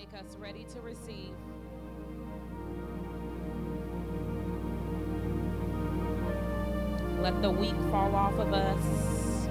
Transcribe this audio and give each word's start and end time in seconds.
make 0.00 0.18
us 0.18 0.36
ready 0.38 0.64
to 0.64 0.80
receive. 0.80 1.34
Let 7.20 7.42
the 7.42 7.50
weak 7.50 7.74
fall 7.90 8.14
off 8.14 8.32
of 8.38 8.54
us. 8.54 9.48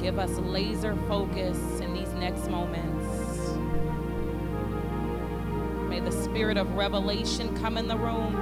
Give 0.00 0.18
us 0.18 0.30
laser 0.38 0.96
focus 1.08 1.58
in 1.80 1.92
these 1.92 2.10
next 2.14 2.48
moments. 2.48 3.50
May 5.90 6.00
the 6.00 6.12
spirit 6.12 6.56
of 6.56 6.72
revelation 6.72 7.54
come 7.58 7.76
in 7.76 7.86
the 7.86 7.98
room 7.98 8.32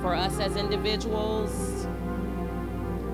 for 0.00 0.14
us 0.14 0.38
as 0.40 0.56
individuals. 0.56 1.86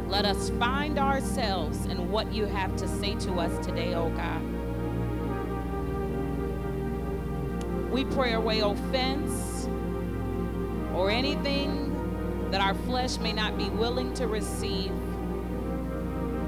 Let 0.06 0.24
us 0.24 0.50
find 0.50 1.00
ourselves 1.00 1.86
in 1.86 2.12
what 2.12 2.32
you 2.32 2.44
have 2.44 2.76
to 2.76 2.86
say 2.86 3.16
to 3.16 3.40
us 3.40 3.66
today, 3.66 3.94
oh 3.94 4.10
God. 4.10 4.51
We 7.92 8.06
pray 8.06 8.32
away 8.32 8.60
offense 8.60 9.68
or 10.94 11.10
anything 11.10 12.50
that 12.50 12.62
our 12.62 12.72
flesh 12.72 13.18
may 13.18 13.34
not 13.34 13.58
be 13.58 13.68
willing 13.68 14.14
to 14.14 14.26
receive. 14.26 14.92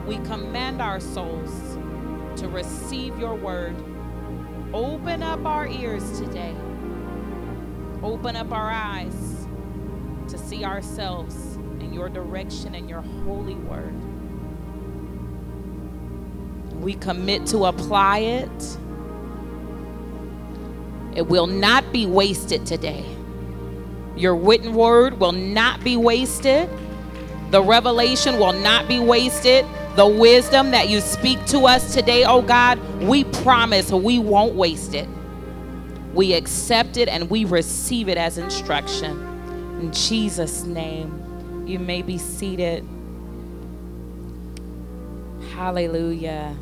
We 0.06 0.16
command 0.18 0.80
our 0.80 1.00
souls 1.00 1.76
to 2.40 2.48
receive 2.48 3.18
your 3.18 3.34
word. 3.34 3.76
Open 4.72 5.22
up 5.22 5.44
our 5.44 5.66
ears 5.66 6.18
today. 6.18 6.54
Open 8.02 8.36
up 8.36 8.50
our 8.50 8.70
eyes 8.70 9.46
to 10.28 10.38
see 10.38 10.64
ourselves 10.64 11.56
in 11.78 11.92
your 11.92 12.08
direction 12.08 12.74
and 12.74 12.88
your 12.88 13.02
holy 13.02 13.54
word. 13.54 13.94
We 16.80 16.94
commit 16.94 17.46
to 17.48 17.66
apply 17.66 18.18
it. 18.20 18.78
It 21.14 21.26
will 21.26 21.46
not 21.46 21.92
be 21.92 22.06
wasted 22.06 22.66
today. 22.66 23.04
Your 24.16 24.36
written 24.36 24.74
word 24.74 25.18
will 25.20 25.32
not 25.32 25.82
be 25.82 25.96
wasted. 25.96 26.68
The 27.50 27.62
revelation 27.62 28.38
will 28.38 28.52
not 28.52 28.88
be 28.88 28.98
wasted. 28.98 29.64
The 29.96 30.06
wisdom 30.06 30.72
that 30.72 30.88
you 30.88 31.00
speak 31.00 31.44
to 31.46 31.66
us 31.66 31.94
today, 31.94 32.24
oh 32.24 32.42
God, 32.42 32.78
we 33.02 33.24
promise 33.24 33.92
we 33.92 34.18
won't 34.18 34.54
waste 34.54 34.94
it. 34.94 35.08
We 36.12 36.34
accept 36.34 36.96
it 36.96 37.08
and 37.08 37.30
we 37.30 37.44
receive 37.44 38.08
it 38.08 38.18
as 38.18 38.38
instruction. 38.38 39.20
In 39.80 39.92
Jesus' 39.92 40.64
name, 40.64 41.64
you 41.66 41.78
may 41.78 42.02
be 42.02 42.18
seated. 42.18 42.86
Hallelujah. 45.54 46.56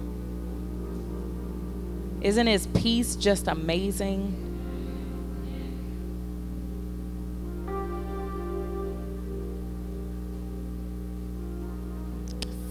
Isn't 2.22 2.47
his 2.47 2.66
peace 2.69 3.16
just 3.16 3.48
amazing? 3.48 4.41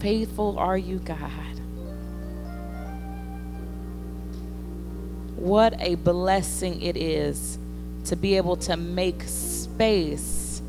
Faithful 0.02 0.58
are 0.58 0.76
you, 0.76 0.98
God. 0.98 1.20
What 5.36 5.80
a 5.80 5.94
blessing 5.94 6.82
it 6.82 6.96
is 6.96 7.56
to 8.06 8.16
be 8.16 8.36
able 8.36 8.56
to 8.56 8.76
make 8.76 9.22
space 9.22 10.60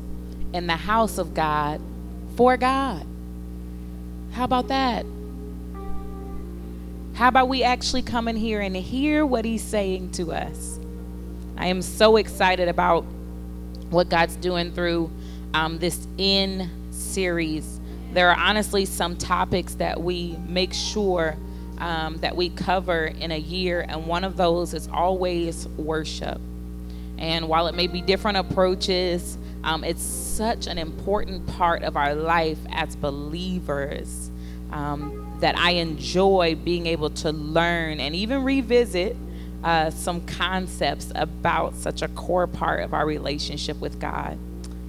in 0.52 0.68
the 0.68 0.76
house 0.76 1.18
of 1.18 1.34
God 1.34 1.80
for 2.36 2.56
God. 2.56 3.04
How 4.34 4.44
about 4.44 4.68
that? 4.68 5.04
How 7.14 7.26
about 7.26 7.48
we 7.48 7.64
actually 7.64 8.02
come 8.02 8.28
in 8.28 8.36
here 8.36 8.60
and 8.60 8.76
hear 8.76 9.26
what 9.26 9.44
He's 9.44 9.64
saying 9.64 10.12
to 10.12 10.30
us? 10.30 10.78
I 11.56 11.66
am 11.66 11.82
so 11.82 12.18
excited 12.18 12.68
about 12.68 13.02
what 13.90 14.08
God's 14.08 14.36
doing 14.36 14.70
through 14.70 15.10
um, 15.54 15.80
this 15.80 16.06
in 16.18 16.70
series 16.92 17.80
there 18.14 18.30
are 18.30 18.38
honestly 18.38 18.84
some 18.84 19.16
topics 19.16 19.74
that 19.74 20.00
we 20.00 20.36
make 20.46 20.72
sure 20.72 21.36
um, 21.78 22.18
that 22.18 22.36
we 22.36 22.48
cover 22.50 23.06
in 23.06 23.32
a 23.32 23.38
year, 23.38 23.84
and 23.88 24.06
one 24.06 24.24
of 24.24 24.36
those 24.36 24.72
is 24.72 24.88
always 24.88 25.66
worship. 25.76 26.40
And 27.18 27.48
while 27.48 27.66
it 27.66 27.74
may 27.74 27.86
be 27.86 28.00
different 28.00 28.38
approaches, 28.38 29.36
um, 29.64 29.82
it's 29.82 30.02
such 30.02 30.66
an 30.66 30.78
important 30.78 31.46
part 31.46 31.82
of 31.82 31.96
our 31.96 32.14
life 32.14 32.58
as 32.70 32.96
believers 32.96 34.30
um, 34.70 35.36
that 35.40 35.56
I 35.58 35.72
enjoy 35.72 36.54
being 36.54 36.86
able 36.86 37.10
to 37.10 37.32
learn 37.32 38.00
and 38.00 38.14
even 38.14 38.44
revisit 38.44 39.16
uh, 39.62 39.90
some 39.90 40.26
concepts 40.26 41.10
about 41.14 41.74
such 41.74 42.02
a 42.02 42.08
core 42.08 42.46
part 42.46 42.82
of 42.82 42.92
our 42.92 43.06
relationship 43.06 43.80
with 43.80 43.98
God. 43.98 44.38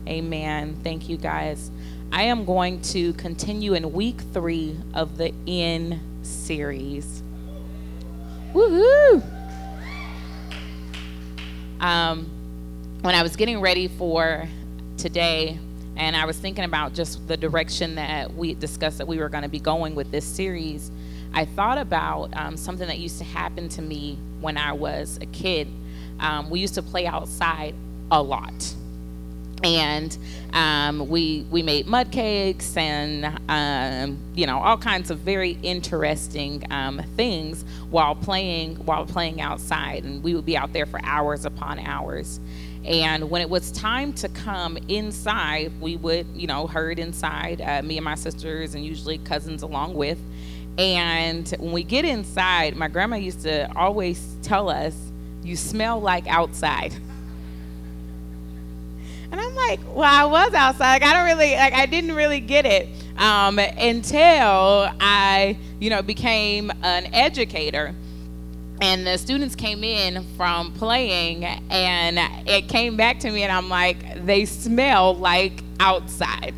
Amen. 0.07 0.77
Thank 0.83 1.09
you 1.09 1.17
guys. 1.17 1.71
I 2.11 2.23
am 2.23 2.45
going 2.45 2.81
to 2.83 3.13
continue 3.13 3.73
in 3.73 3.91
week 3.91 4.21
three 4.33 4.77
of 4.93 5.17
the 5.17 5.33
In 5.45 5.99
series. 6.21 7.23
Woohoo! 8.53 9.23
Um, 11.79 12.29
when 13.01 13.15
I 13.15 13.21
was 13.21 13.35
getting 13.35 13.59
ready 13.59 13.87
for 13.87 14.47
today, 14.97 15.59
and 15.97 16.15
I 16.15 16.25
was 16.25 16.37
thinking 16.37 16.63
about 16.63 16.93
just 16.93 17.27
the 17.27 17.37
direction 17.37 17.95
that 17.95 18.33
we 18.33 18.53
discussed 18.53 18.97
that 18.99 19.07
we 19.07 19.17
were 19.17 19.29
going 19.29 19.43
to 19.43 19.49
be 19.49 19.59
going 19.59 19.93
with 19.93 20.09
this 20.11 20.25
series, 20.25 20.91
I 21.33 21.45
thought 21.45 21.77
about 21.77 22.35
um, 22.35 22.55
something 22.55 22.87
that 22.87 22.97
used 22.97 23.17
to 23.17 23.25
happen 23.25 23.67
to 23.69 23.81
me 23.81 24.17
when 24.39 24.57
I 24.57 24.71
was 24.71 25.19
a 25.21 25.25
kid. 25.27 25.67
Um, 26.19 26.49
we 26.49 26.59
used 26.59 26.75
to 26.75 26.81
play 26.81 27.07
outside 27.07 27.75
a 28.09 28.21
lot 28.21 28.73
and 29.65 30.15
um, 30.53 31.09
we 31.09 31.45
we 31.49 31.63
made 31.63 31.87
mud 31.87 32.11
cakes 32.11 32.77
and 32.77 33.25
um, 33.49 34.17
you 34.35 34.45
know 34.45 34.59
all 34.59 34.77
kinds 34.77 35.09
of 35.09 35.19
very 35.19 35.57
interesting 35.63 36.63
um, 36.71 37.01
things 37.15 37.65
while 37.89 38.15
playing 38.15 38.75
while 38.85 39.05
playing 39.05 39.41
outside. 39.41 40.03
And 40.03 40.23
we 40.23 40.35
would 40.35 40.45
be 40.45 40.55
out 40.55 40.71
there 40.71 40.85
for 40.85 40.99
hours 41.03 41.45
upon 41.45 41.79
hours. 41.79 42.39
And 42.85 43.31
when 43.31 43.41
it 43.41 43.49
was 43.49 43.71
time 43.71 44.13
to 44.13 44.29
come 44.29 44.77
inside 44.87 45.71
we 45.81 45.97
would 45.97 46.27
you 46.35 46.45
know 46.45 46.67
herd 46.67 46.99
inside 46.99 47.59
uh, 47.61 47.81
me 47.81 47.97
and 47.97 48.05
my 48.05 48.15
sisters 48.15 48.75
and 48.75 48.85
usually 48.85 49.17
cousins 49.17 49.63
along 49.63 49.95
with. 49.95 50.19
And 50.77 51.49
when 51.59 51.71
we 51.71 51.83
get 51.83 52.05
inside 52.05 52.75
my 52.75 52.87
grandma 52.87 53.15
used 53.15 53.41
to 53.41 53.71
always 53.75 54.35
tell 54.43 54.69
us 54.69 54.95
you 55.41 55.55
smell 55.55 55.99
like 55.99 56.27
outside 56.27 56.93
And 59.31 59.39
I'm 59.39 59.55
like, 59.55 59.79
well, 59.93 60.03
I 60.03 60.25
was 60.25 60.53
outside. 60.53 61.01
Like, 61.01 61.03
I 61.03 61.13
don't 61.13 61.25
really, 61.25 61.55
like, 61.55 61.73
I 61.73 61.85
didn't 61.85 62.13
really 62.13 62.39
get 62.39 62.65
it 62.65 62.87
um, 63.17 63.59
until 63.59 64.89
I, 64.99 65.57
you 65.79 65.89
know, 65.89 66.01
became 66.01 66.71
an 66.83 67.13
educator. 67.13 67.93
And 68.81 69.07
the 69.07 69.17
students 69.17 69.55
came 69.55 69.83
in 69.83 70.25
from 70.35 70.73
playing, 70.73 71.45
and 71.45 72.19
it 72.47 72.67
came 72.67 72.97
back 72.97 73.19
to 73.21 73.31
me, 73.31 73.43
and 73.43 73.51
I'm 73.51 73.69
like, 73.69 74.25
they 74.25 74.43
smell 74.45 75.15
like 75.15 75.63
outside. 75.79 76.53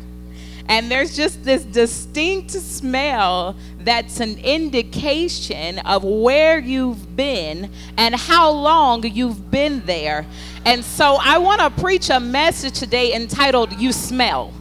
And 0.68 0.90
there's 0.90 1.16
just 1.16 1.44
this 1.44 1.64
distinct 1.64 2.50
smell 2.50 3.56
that's 3.80 4.20
an 4.20 4.38
indication 4.40 5.78
of 5.78 6.04
where 6.04 6.58
you've 6.58 7.16
been 7.16 7.70
and 7.96 8.14
how 8.14 8.50
long 8.50 9.02
you've 9.06 9.50
been 9.50 9.84
there. 9.86 10.26
And 10.68 10.84
so 10.84 11.16
I 11.18 11.38
want 11.38 11.62
to 11.62 11.70
preach 11.80 12.10
a 12.10 12.20
message 12.20 12.78
today 12.78 13.14
entitled 13.14 13.72
You 13.80 13.90
Smell. 13.90 14.52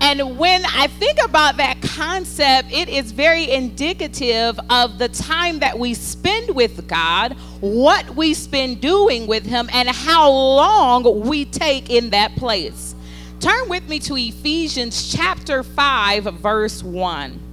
And 0.00 0.36
when 0.36 0.64
I 0.66 0.88
think 0.88 1.20
about 1.24 1.58
that 1.58 1.80
concept, 1.82 2.72
it 2.72 2.88
is 2.88 3.12
very 3.12 3.48
indicative 3.48 4.58
of 4.70 4.98
the 4.98 5.06
time 5.06 5.60
that 5.60 5.78
we 5.78 5.94
spend 5.94 6.56
with 6.56 6.88
God, 6.88 7.34
what 7.60 8.16
we 8.16 8.34
spend 8.34 8.80
doing 8.80 9.28
with 9.28 9.46
Him, 9.46 9.70
and 9.72 9.88
how 9.88 10.32
long 10.32 11.20
we 11.20 11.44
take 11.44 11.88
in 11.88 12.10
that 12.10 12.34
place. 12.34 12.96
Turn 13.38 13.68
with 13.68 13.88
me 13.88 14.00
to 14.00 14.16
Ephesians 14.16 15.14
chapter 15.14 15.62
5, 15.62 16.24
verse 16.24 16.82
1. 16.82 17.45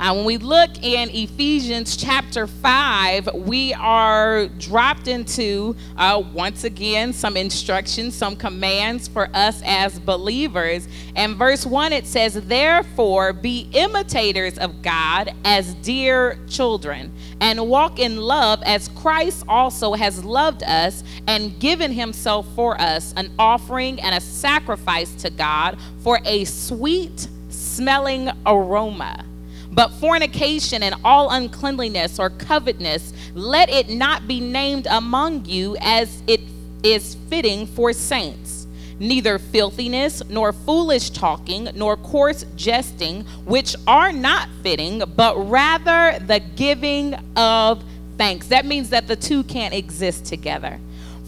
Uh, 0.00 0.14
when 0.14 0.24
we 0.24 0.38
look 0.38 0.82
in 0.82 1.10
Ephesians 1.10 1.94
chapter 1.94 2.46
5, 2.46 3.34
we 3.34 3.74
are 3.74 4.46
dropped 4.56 5.08
into, 5.08 5.76
uh, 5.98 6.22
once 6.32 6.64
again, 6.64 7.12
some 7.12 7.36
instructions, 7.36 8.14
some 8.14 8.34
commands 8.34 9.08
for 9.08 9.28
us 9.34 9.60
as 9.62 9.98
believers. 9.98 10.88
And 11.16 11.36
verse 11.36 11.66
1, 11.66 11.92
it 11.92 12.06
says, 12.06 12.32
Therefore, 12.32 13.34
be 13.34 13.68
imitators 13.74 14.56
of 14.56 14.80
God 14.80 15.34
as 15.44 15.74
dear 15.74 16.38
children, 16.48 17.12
and 17.42 17.68
walk 17.68 17.98
in 17.98 18.16
love 18.16 18.62
as 18.62 18.88
Christ 18.88 19.44
also 19.48 19.92
has 19.92 20.24
loved 20.24 20.62
us 20.62 21.04
and 21.26 21.60
given 21.60 21.92
himself 21.92 22.46
for 22.54 22.80
us, 22.80 23.12
an 23.18 23.30
offering 23.38 24.00
and 24.00 24.14
a 24.14 24.20
sacrifice 24.22 25.14
to 25.16 25.28
God 25.28 25.76
for 25.98 26.20
a 26.24 26.46
sweet 26.46 27.28
smelling 27.50 28.30
aroma. 28.46 29.26
But 29.72 29.92
fornication 29.94 30.82
and 30.82 30.94
all 31.04 31.30
uncleanliness 31.30 32.18
or 32.18 32.30
covetousness, 32.30 33.12
let 33.34 33.70
it 33.70 33.88
not 33.88 34.26
be 34.26 34.40
named 34.40 34.86
among 34.90 35.44
you 35.44 35.76
as 35.80 36.22
it 36.26 36.40
is 36.82 37.16
fitting 37.28 37.66
for 37.66 37.92
saints. 37.92 38.66
Neither 38.98 39.38
filthiness, 39.38 40.22
nor 40.28 40.52
foolish 40.52 41.10
talking, 41.10 41.70
nor 41.74 41.96
coarse 41.96 42.44
jesting, 42.56 43.22
which 43.46 43.74
are 43.86 44.12
not 44.12 44.48
fitting, 44.62 45.02
but 45.16 45.36
rather 45.48 46.18
the 46.26 46.40
giving 46.56 47.14
of 47.36 47.82
thanks. 48.18 48.48
That 48.48 48.66
means 48.66 48.90
that 48.90 49.06
the 49.06 49.16
two 49.16 49.42
can't 49.44 49.72
exist 49.72 50.26
together. 50.26 50.78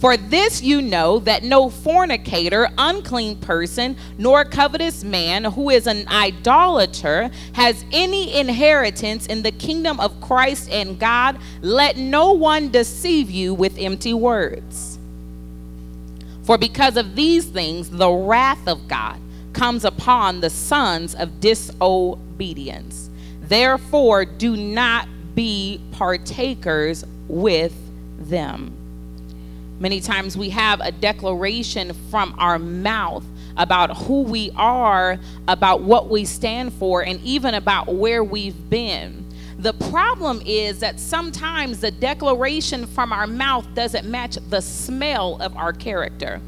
For 0.02 0.16
this 0.16 0.60
you 0.60 0.82
know 0.82 1.20
that 1.20 1.44
no 1.44 1.70
fornicator, 1.70 2.68
unclean 2.76 3.36
person, 3.36 3.96
nor 4.18 4.44
covetous 4.44 5.04
man 5.04 5.44
who 5.44 5.70
is 5.70 5.86
an 5.86 6.08
idolater 6.08 7.30
has 7.52 7.84
any 7.92 8.36
inheritance 8.36 9.26
in 9.26 9.44
the 9.44 9.52
kingdom 9.52 10.00
of 10.00 10.20
Christ 10.20 10.68
and 10.70 10.98
God. 10.98 11.38
Let 11.60 11.98
no 11.98 12.32
one 12.32 12.70
deceive 12.70 13.30
you 13.30 13.54
with 13.54 13.78
empty 13.78 14.12
words. 14.12 14.98
For 16.42 16.58
because 16.58 16.96
of 16.96 17.14
these 17.14 17.44
things, 17.44 17.88
the 17.88 18.10
wrath 18.10 18.66
of 18.66 18.88
God 18.88 19.20
comes 19.52 19.84
upon 19.84 20.40
the 20.40 20.50
sons 20.50 21.14
of 21.14 21.38
disobedience. 21.38 23.08
Therefore, 23.42 24.24
do 24.24 24.56
not 24.56 25.06
be 25.36 25.80
partakers 25.92 27.04
with 27.28 27.72
them. 28.18 28.81
Many 29.82 30.00
times 30.00 30.36
we 30.36 30.50
have 30.50 30.78
a 30.80 30.92
declaration 30.92 31.92
from 32.08 32.36
our 32.38 32.56
mouth 32.56 33.24
about 33.56 33.96
who 33.96 34.22
we 34.22 34.52
are, 34.54 35.18
about 35.48 35.82
what 35.82 36.08
we 36.08 36.24
stand 36.24 36.72
for, 36.74 37.02
and 37.04 37.20
even 37.22 37.54
about 37.54 37.92
where 37.92 38.22
we've 38.22 38.70
been. 38.70 39.26
The 39.58 39.72
problem 39.72 40.40
is 40.46 40.78
that 40.78 41.00
sometimes 41.00 41.80
the 41.80 41.90
declaration 41.90 42.86
from 42.86 43.12
our 43.12 43.26
mouth 43.26 43.66
doesn't 43.74 44.08
match 44.08 44.38
the 44.50 44.60
smell 44.60 45.42
of 45.42 45.56
our 45.56 45.72
character. 45.72 46.40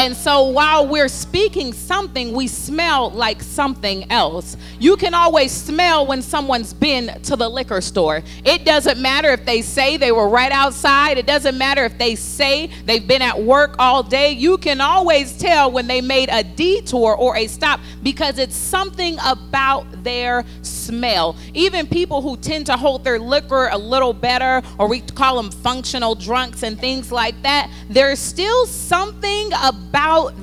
And 0.00 0.16
so 0.16 0.44
while 0.44 0.86
we're 0.86 1.08
speaking 1.08 1.74
something, 1.74 2.32
we 2.32 2.46
smell 2.46 3.10
like 3.10 3.42
something 3.42 4.10
else. 4.10 4.56
You 4.78 4.96
can 4.96 5.12
always 5.12 5.52
smell 5.52 6.06
when 6.06 6.22
someone's 6.22 6.72
been 6.72 7.20
to 7.24 7.36
the 7.36 7.46
liquor 7.46 7.82
store. 7.82 8.22
It 8.46 8.64
doesn't 8.64 8.98
matter 8.98 9.28
if 9.28 9.44
they 9.44 9.60
say 9.60 9.98
they 9.98 10.10
were 10.10 10.26
right 10.26 10.52
outside, 10.52 11.18
it 11.18 11.26
doesn't 11.26 11.58
matter 11.58 11.84
if 11.84 11.98
they 11.98 12.14
say 12.14 12.68
they've 12.86 13.06
been 13.06 13.20
at 13.20 13.42
work 13.42 13.74
all 13.78 14.02
day. 14.02 14.32
You 14.32 14.56
can 14.56 14.80
always 14.80 15.36
tell 15.36 15.70
when 15.70 15.86
they 15.86 16.00
made 16.00 16.30
a 16.32 16.44
detour 16.44 17.14
or 17.14 17.36
a 17.36 17.46
stop 17.46 17.78
because 18.02 18.38
it's 18.38 18.56
something 18.56 19.18
about 19.22 19.84
their 20.02 20.46
smell. 20.62 21.36
Even 21.52 21.86
people 21.86 22.22
who 22.22 22.38
tend 22.38 22.64
to 22.66 22.76
hold 22.78 23.04
their 23.04 23.18
liquor 23.18 23.68
a 23.70 23.76
little 23.76 24.14
better, 24.14 24.62
or 24.78 24.88
we 24.88 25.00
call 25.02 25.36
them 25.36 25.50
functional 25.50 26.14
drunks 26.14 26.62
and 26.62 26.80
things 26.80 27.12
like 27.12 27.34
that, 27.42 27.70
there's 27.90 28.18
still 28.18 28.64
something 28.64 29.48
about 29.62 29.89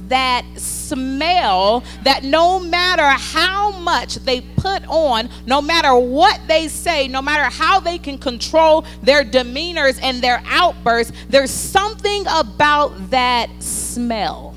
that 0.09 0.45
smell 0.55 1.83
that 2.03 2.23
no 2.23 2.59
matter 2.59 3.07
how 3.07 3.71
much 3.79 4.15
they 4.15 4.41
put 4.41 4.85
on, 4.87 5.29
no 5.45 5.61
matter 5.61 5.95
what 5.95 6.39
they 6.47 6.67
say, 6.67 7.07
no 7.07 7.21
matter 7.21 7.53
how 7.53 7.79
they 7.79 7.97
can 7.97 8.17
control 8.17 8.85
their 9.01 9.23
demeanors 9.23 9.99
and 10.01 10.21
their 10.21 10.41
outbursts, 10.47 11.13
there's 11.29 11.51
something 11.51 12.23
about 12.27 13.09
that 13.09 13.49
smell. 13.59 14.55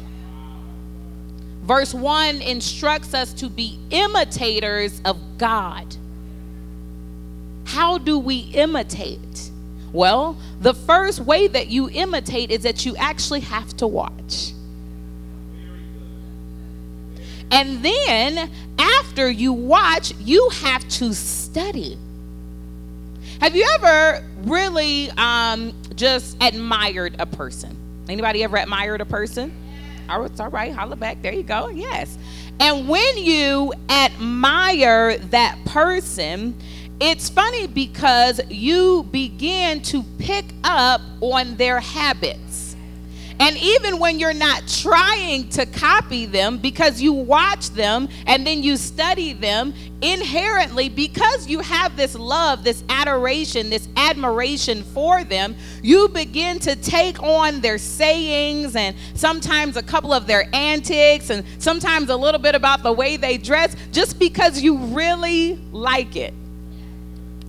Verse 1.62 1.94
1 1.94 2.42
instructs 2.42 3.14
us 3.14 3.32
to 3.34 3.48
be 3.48 3.78
imitators 3.90 5.00
of 5.04 5.18
God. 5.38 5.96
How 7.64 7.98
do 7.98 8.18
we 8.18 8.38
imitate? 8.54 9.50
Well, 9.92 10.36
the 10.60 10.74
first 10.74 11.20
way 11.20 11.46
that 11.48 11.68
you 11.68 11.90
imitate 11.90 12.50
is 12.50 12.62
that 12.62 12.84
you 12.86 12.96
actually 12.96 13.40
have 13.40 13.76
to 13.76 13.86
watch. 13.86 14.52
And 17.50 17.82
then 17.82 18.50
after 18.78 19.30
you 19.30 19.52
watch, 19.52 20.12
you 20.20 20.48
have 20.62 20.88
to 20.88 21.12
study. 21.14 21.98
Have 23.40 23.56
you 23.56 23.66
ever 23.74 24.24
really 24.42 25.10
um, 25.16 25.72
just 25.94 26.36
admired 26.42 27.16
a 27.18 27.26
person? 27.26 27.76
Anybody 28.08 28.44
ever 28.44 28.56
admired 28.56 29.00
a 29.00 29.06
person? 29.06 29.52
Oh, 30.08 30.24
it's 30.24 30.40
all 30.40 30.50
right. 30.50 30.72
Holla 30.72 30.96
back. 30.96 31.22
There 31.22 31.32
you 31.32 31.42
go. 31.42 31.68
Yes. 31.68 32.18
And 32.58 32.88
when 32.88 33.16
you 33.16 33.72
admire 33.88 35.16
that 35.16 35.58
person, 35.64 36.58
it's 37.00 37.30
funny 37.30 37.66
because 37.66 38.40
you 38.50 39.04
begin 39.10 39.80
to 39.82 40.02
pick 40.18 40.44
up 40.64 41.00
on 41.20 41.56
their 41.56 41.80
habits. 41.80 42.69
And 43.40 43.56
even 43.56 43.98
when 43.98 44.18
you're 44.18 44.34
not 44.34 44.68
trying 44.68 45.48
to 45.50 45.64
copy 45.64 46.26
them 46.26 46.58
because 46.58 47.00
you 47.00 47.14
watch 47.14 47.70
them 47.70 48.06
and 48.26 48.46
then 48.46 48.62
you 48.62 48.76
study 48.76 49.32
them, 49.32 49.72
inherently, 50.02 50.90
because 50.90 51.46
you 51.46 51.60
have 51.60 51.96
this 51.96 52.14
love, 52.14 52.64
this 52.64 52.84
adoration, 52.90 53.70
this 53.70 53.88
admiration 53.96 54.82
for 54.82 55.24
them, 55.24 55.56
you 55.82 56.08
begin 56.08 56.58
to 56.58 56.76
take 56.76 57.22
on 57.22 57.62
their 57.62 57.78
sayings 57.78 58.76
and 58.76 58.94
sometimes 59.14 59.78
a 59.78 59.82
couple 59.82 60.12
of 60.12 60.26
their 60.26 60.46
antics 60.54 61.30
and 61.30 61.42
sometimes 61.58 62.10
a 62.10 62.16
little 62.16 62.40
bit 62.40 62.54
about 62.54 62.82
the 62.82 62.92
way 62.92 63.16
they 63.16 63.38
dress 63.38 63.74
just 63.90 64.18
because 64.18 64.60
you 64.60 64.76
really 64.76 65.54
like 65.72 66.14
it. 66.14 66.34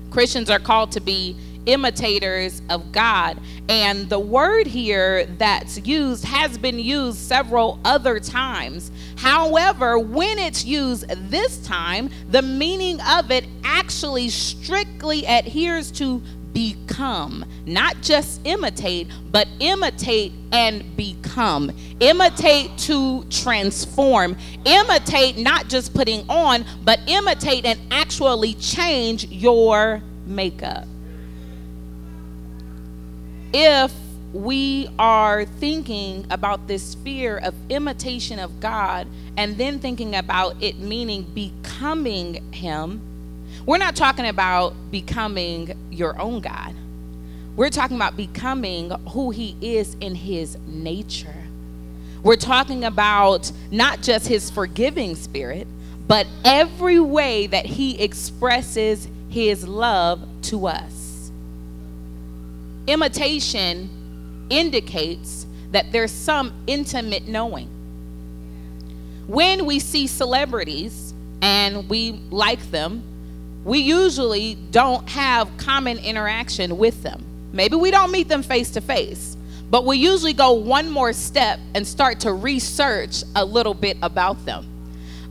Christians 0.10 0.50
are 0.50 0.60
called 0.60 0.94
to 0.94 1.02
be 1.02 1.36
imitators 1.66 2.62
of 2.70 2.92
God. 2.92 3.40
And 3.70 4.10
the 4.10 4.20
word 4.20 4.68
here 4.68 5.26
that's 5.38 5.86
used 5.86 6.26
has 6.26 6.58
been 6.58 6.80
used 6.80 7.18
several 7.18 7.80
other 7.86 8.20
times. 8.20 8.92
However, 9.18 10.00
when 10.00 10.40
it's 10.40 10.66
used 10.66 11.08
this 11.30 11.58
time, 11.66 12.10
the 12.30 12.42
meaning 12.42 13.00
of 13.02 13.32
it 13.32 13.46
actually 13.64 14.30
strictly 14.30 15.26
adheres 15.26 15.92
to 15.92 16.22
become, 16.54 17.46
not 17.66 18.02
just 18.02 18.42
imitate, 18.46 19.08
but 19.32 19.48
imitate 19.60 20.34
and 20.52 20.96
become. 20.98 21.72
Imitate 22.00 22.78
to 22.78 23.24
transform. 23.30 24.36
Imitate 24.66 25.38
not 25.38 25.70
just 25.70 25.94
putting 25.94 26.30
on, 26.30 26.66
but 26.84 27.00
imitate 27.08 27.66
and 27.66 27.80
actually 27.92 28.54
change 28.56 29.26
your 29.28 30.02
makeup 30.26 30.86
if 33.54 33.94
we 34.34 34.88
are 34.98 35.44
thinking 35.46 36.26
about 36.30 36.68
this 36.68 36.96
fear 36.96 37.38
of 37.38 37.54
imitation 37.70 38.40
of 38.40 38.60
God 38.60 39.08
and 39.36 39.58
then 39.58 39.80
thinking 39.80 40.16
about 40.16 40.62
it 40.62 40.80
meaning 40.80 41.24
becoming 41.24 42.52
Him, 42.54 43.02
we're 43.66 43.78
not 43.78 43.96
talking 43.96 44.28
about 44.28 44.74
becoming 44.90 45.78
your 45.92 46.20
own 46.20 46.40
God. 46.40 46.74
We're 47.56 47.70
talking 47.70 47.98
about 47.98 48.16
becoming 48.16 48.92
who 49.10 49.32
He 49.32 49.58
is 49.62 49.96
in 50.00 50.16
His 50.16 50.58
nature. 50.66 51.36
We're 52.24 52.38
talking 52.38 52.86
about 52.86 53.52
not 53.70 54.02
just 54.02 54.28
His 54.28 54.50
forgiving 54.50 55.16
spirit, 55.16 55.68
but 56.08 56.26
every 56.46 57.00
way 57.00 57.48
that 57.48 57.66
He 57.66 58.02
expresses 58.02 59.10
His 59.30 59.68
love 59.68 60.26
to 60.44 60.68
us 60.68 61.01
imitation 62.92 63.90
indicates 64.50 65.46
that 65.72 65.92
there's 65.92 66.12
some 66.12 66.54
intimate 66.68 67.28
knowing. 67.28 67.70
When 69.28 69.66
we 69.66 69.80
see 69.80 70.08
celebrities 70.08 71.14
and 71.42 71.90
we 71.90 72.20
like 72.30 72.72
them, 72.72 73.04
we 73.64 73.80
usually 73.80 74.56
don't 74.56 75.08
have 75.10 75.50
common 75.58 76.00
interaction 76.00 76.78
with 76.78 77.02
them. 77.04 77.24
Maybe 77.54 77.76
we 77.76 77.92
don't 77.92 78.12
meet 78.12 78.28
them 78.28 78.44
face 78.44 78.72
to 78.72 78.82
face, 78.82 79.38
but 79.70 79.86
we 79.86 79.98
usually 79.98 80.34
go 80.34 80.54
one 80.54 80.90
more 80.90 81.14
step 81.14 81.60
and 81.76 81.88
start 81.88 82.20
to 82.22 82.34
research 82.34 83.24
a 83.36 83.46
little 83.46 83.74
bit 83.74 83.98
about 84.02 84.44
them. 84.46 84.66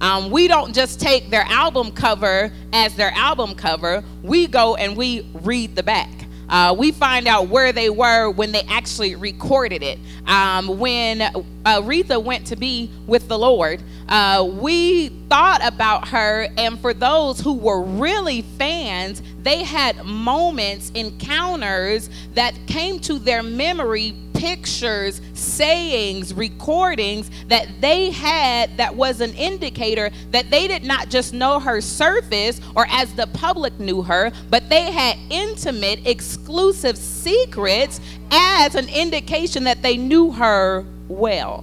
Um, 0.00 0.31
we 0.31 0.49
don't 0.49 0.75
just 0.75 0.99
take 0.99 1.29
their 1.29 1.45
album 1.49 1.93
cover 1.93 2.50
as 2.73 2.95
their 2.95 3.11
album 3.11 3.55
cover, 3.55 4.02
we 4.23 4.47
go 4.47 4.76
and 4.76 4.97
we 4.97 5.26
read 5.43 5.76
the 5.76 5.83
back. 5.83 6.09
Uh, 6.50 6.75
we 6.76 6.90
find 6.90 7.28
out 7.28 7.49
where 7.49 7.73
they 7.73 7.88
were 7.88 8.28
when 8.28 8.50
they 8.50 8.62
actually 8.62 9.14
recorded 9.14 9.83
it. 9.83 9.99
Um, 10.26 10.78
when 10.78 11.23
uh, 11.23 11.33
Aretha 11.64 12.23
went 12.23 12.49
to 12.49 12.57
be 12.57 12.90
with 13.07 13.28
the 13.28 13.38
Lord, 13.38 13.80
uh, 14.09 14.47
we 14.50 15.09
thought 15.28 15.64
about 15.64 16.09
her, 16.09 16.49
and 16.59 16.78
for 16.80 16.92
those 16.92 17.40
who 17.40 17.54
were 17.54 17.80
really 17.80 18.42
fans, 18.42 19.23
they 19.42 19.62
had 19.62 20.04
moments, 20.04 20.90
encounters 20.90 22.11
that 22.35 22.54
came 22.66 22.99
to 23.00 23.21
their 23.21 23.42
memory 23.45 24.16
pictures, 24.40 25.20
sayings, 25.35 26.32
recordings 26.32 27.30
that 27.49 27.68
they 27.82 28.11
had 28.11 28.75
that 28.78 28.94
was 28.94 29.20
an 29.20 29.35
indicator 29.35 30.11
that 30.30 30.50
they 30.50 30.66
did 30.66 30.82
not 30.82 31.11
just 31.11 31.35
know 31.35 31.61
her 31.61 31.82
surface 31.82 32.59
or 32.75 32.87
as 32.88 33.12
the 33.14 33.26
public 33.26 33.78
knew 33.78 34.00
her, 34.00 34.32
but 34.49 34.66
they 34.70 34.90
had 34.90 35.18
intimate, 35.28 36.06
exclusive 36.06 36.97
secrets 36.97 38.00
as 38.30 38.75
an 38.75 38.88
indication 38.88 39.64
that 39.64 39.82
they 39.82 39.99
knew 39.99 40.32
her 40.32 40.87
well. 41.06 41.62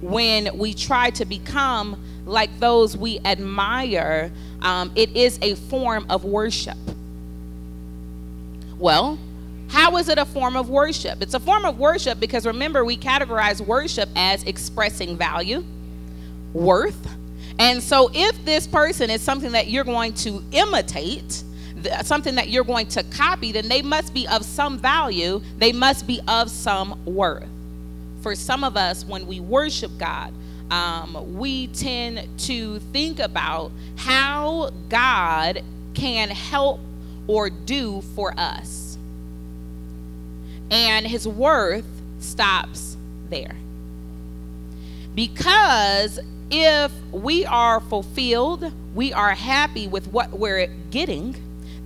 When 0.00 0.56
we 0.56 0.72
try 0.72 1.10
to 1.10 1.26
become 1.26 2.02
like 2.24 2.58
those 2.58 2.96
we 2.96 3.20
admire, 3.26 4.32
um, 4.62 4.92
it 4.96 5.14
is 5.14 5.38
a 5.42 5.56
form 5.56 6.06
of 6.08 6.24
worship. 6.24 6.78
Well, 8.78 9.18
how 9.68 9.96
is 9.98 10.08
it 10.08 10.18
a 10.18 10.24
form 10.24 10.56
of 10.56 10.70
worship? 10.70 11.20
It's 11.22 11.34
a 11.34 11.40
form 11.40 11.64
of 11.64 11.78
worship 11.78 12.18
because 12.18 12.46
remember, 12.46 12.84
we 12.84 12.96
categorize 12.96 13.60
worship 13.60 14.08
as 14.16 14.42
expressing 14.44 15.16
value, 15.16 15.62
worth. 16.54 17.14
And 17.58 17.82
so, 17.82 18.10
if 18.14 18.44
this 18.44 18.66
person 18.66 19.10
is 19.10 19.20
something 19.20 19.52
that 19.52 19.68
you're 19.68 19.84
going 19.84 20.14
to 20.14 20.42
imitate, 20.52 21.42
something 22.02 22.36
that 22.36 22.48
you're 22.48 22.64
going 22.64 22.86
to 22.88 23.02
copy, 23.04 23.52
then 23.52 23.68
they 23.68 23.82
must 23.82 24.14
be 24.14 24.26
of 24.28 24.44
some 24.44 24.78
value, 24.78 25.42
they 25.58 25.72
must 25.72 26.06
be 26.06 26.20
of 26.28 26.50
some 26.50 26.98
worth. 27.04 27.48
For 28.22 28.34
some 28.34 28.64
of 28.64 28.76
us, 28.76 29.04
when 29.04 29.26
we 29.26 29.40
worship 29.40 29.90
God, 29.98 30.32
um, 30.70 31.36
we 31.36 31.68
tend 31.68 32.26
to 32.40 32.78
think 32.92 33.18
about 33.18 33.70
how 33.96 34.70
God 34.88 35.62
can 35.94 36.30
help 36.30 36.80
or 37.26 37.50
do 37.50 38.00
for 38.14 38.32
us. 38.36 38.87
And 40.70 41.06
his 41.06 41.26
worth 41.26 41.86
stops 42.18 42.96
there. 43.30 43.56
Because 45.14 46.20
if 46.50 46.92
we 47.12 47.44
are 47.46 47.80
fulfilled, 47.80 48.72
we 48.94 49.12
are 49.12 49.34
happy 49.34 49.88
with 49.88 50.08
what 50.08 50.38
we're 50.38 50.66
getting, 50.90 51.36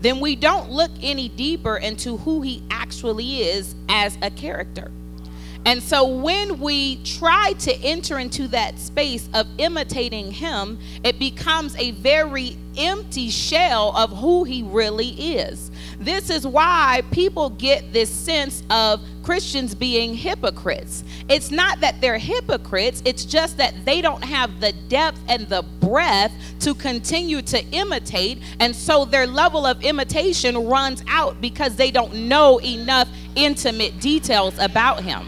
then 0.00 0.20
we 0.20 0.36
don't 0.36 0.70
look 0.70 0.90
any 1.00 1.28
deeper 1.28 1.76
into 1.76 2.16
who 2.18 2.42
he 2.42 2.62
actually 2.70 3.42
is 3.42 3.74
as 3.88 4.18
a 4.20 4.30
character. 4.30 4.90
And 5.64 5.80
so 5.80 6.06
when 6.06 6.58
we 6.58 6.96
try 7.04 7.52
to 7.60 7.74
enter 7.82 8.18
into 8.18 8.48
that 8.48 8.80
space 8.80 9.28
of 9.32 9.46
imitating 9.58 10.32
him, 10.32 10.78
it 11.04 11.20
becomes 11.20 11.76
a 11.76 11.92
very 11.92 12.56
empty 12.76 13.30
shell 13.30 13.96
of 13.96 14.10
who 14.10 14.42
he 14.42 14.64
really 14.64 15.36
is. 15.36 15.70
This 16.02 16.30
is 16.30 16.44
why 16.44 17.02
people 17.12 17.50
get 17.50 17.92
this 17.92 18.10
sense 18.10 18.64
of 18.70 19.00
Christians 19.22 19.72
being 19.72 20.14
hypocrites. 20.14 21.04
It's 21.28 21.52
not 21.52 21.78
that 21.78 22.00
they're 22.00 22.18
hypocrites, 22.18 23.02
it's 23.04 23.24
just 23.24 23.56
that 23.58 23.84
they 23.84 24.00
don't 24.00 24.24
have 24.24 24.58
the 24.58 24.72
depth 24.88 25.20
and 25.28 25.48
the 25.48 25.62
breadth 25.80 26.34
to 26.60 26.74
continue 26.74 27.40
to 27.42 27.64
imitate. 27.66 28.38
And 28.58 28.74
so 28.74 29.04
their 29.04 29.28
level 29.28 29.64
of 29.64 29.80
imitation 29.84 30.66
runs 30.66 31.04
out 31.06 31.40
because 31.40 31.76
they 31.76 31.92
don't 31.92 32.12
know 32.28 32.60
enough 32.60 33.08
intimate 33.36 34.00
details 34.00 34.58
about 34.58 35.04
him. 35.04 35.24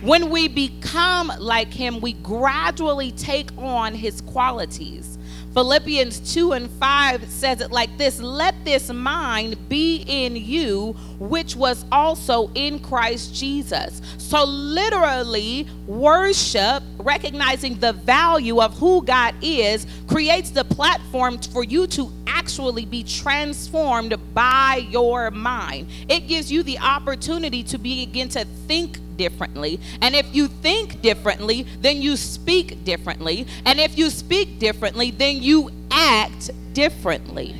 When 0.00 0.30
we 0.30 0.48
become 0.48 1.32
like 1.38 1.72
him, 1.72 2.00
we 2.00 2.12
gradually 2.14 3.12
take 3.12 3.50
on 3.56 3.94
his 3.94 4.20
qualities. 4.20 5.18
Philippians 5.54 6.34
2 6.34 6.52
and 6.52 6.70
5 6.70 7.28
says 7.30 7.60
it 7.60 7.70
like 7.70 7.96
this 7.96 8.20
Let 8.20 8.54
this 8.64 8.90
mind 8.90 9.68
be 9.68 10.04
in 10.06 10.36
you, 10.36 10.92
which 11.18 11.56
was 11.56 11.84
also 11.90 12.50
in 12.54 12.78
Christ 12.78 13.34
Jesus. 13.34 14.02
So, 14.18 14.44
literally, 14.44 15.66
worship, 15.86 16.82
recognizing 16.98 17.78
the 17.78 17.92
value 17.92 18.60
of 18.60 18.76
who 18.78 19.02
God 19.02 19.34
is, 19.42 19.86
creates 20.06 20.50
the 20.50 20.64
platform 20.64 21.38
for 21.38 21.64
you 21.64 21.86
to 21.88 22.12
actually 22.26 22.84
be 22.84 23.02
transformed 23.02 24.14
by 24.34 24.86
your 24.90 25.30
mind. 25.30 25.88
It 26.08 26.28
gives 26.28 26.52
you 26.52 26.62
the 26.62 26.78
opportunity 26.78 27.62
to 27.64 27.78
begin 27.78 28.28
to 28.30 28.44
think 28.66 28.98
differently. 29.18 29.78
And 30.00 30.14
if 30.14 30.34
you 30.34 30.48
think 30.48 31.02
differently, 31.02 31.66
then 31.82 32.00
you 32.00 32.16
speak 32.16 32.84
differently. 32.84 33.46
And 33.66 33.78
if 33.78 33.98
you 33.98 34.08
speak 34.08 34.58
differently, 34.58 35.10
then 35.10 35.42
you 35.42 35.70
act 35.90 36.50
differently. 36.72 37.54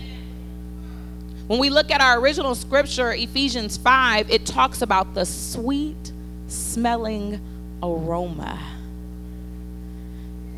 When 1.49 1.59
we 1.59 1.69
look 1.69 1.91
at 1.91 2.01
our 2.01 2.19
original 2.19 2.55
scripture, 2.55 3.13
Ephesians 3.13 3.77
5, 3.77 4.31
it 4.31 4.47
talks 4.47 4.81
about 4.81 5.15
the 5.15 5.27
sweet 5.27 6.13
smelling 6.47 7.41
aroma. 7.83 8.59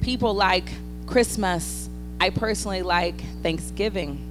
People 0.00 0.34
like 0.34 0.68
Christmas. 1.06 1.88
I 2.20 2.30
personally 2.30 2.82
like 2.82 3.20
Thanksgiving. 3.42 4.26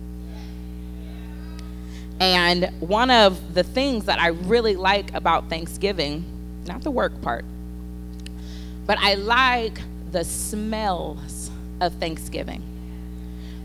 And 2.19 2.69
one 2.81 3.09
of 3.09 3.53
the 3.53 3.63
things 3.63 4.05
that 4.05 4.19
I 4.19 4.27
really 4.27 4.75
like 4.75 5.13
about 5.13 5.49
Thanksgiving 5.49 6.25
not 6.69 6.83
the 6.83 6.91
work 6.91 7.19
part. 7.21 7.43
But 8.85 8.97
I 8.99 9.15
like 9.15 9.81
the 10.11 10.23
smells 10.23 11.51
of 11.81 11.93
Thanksgiving. 11.95 12.63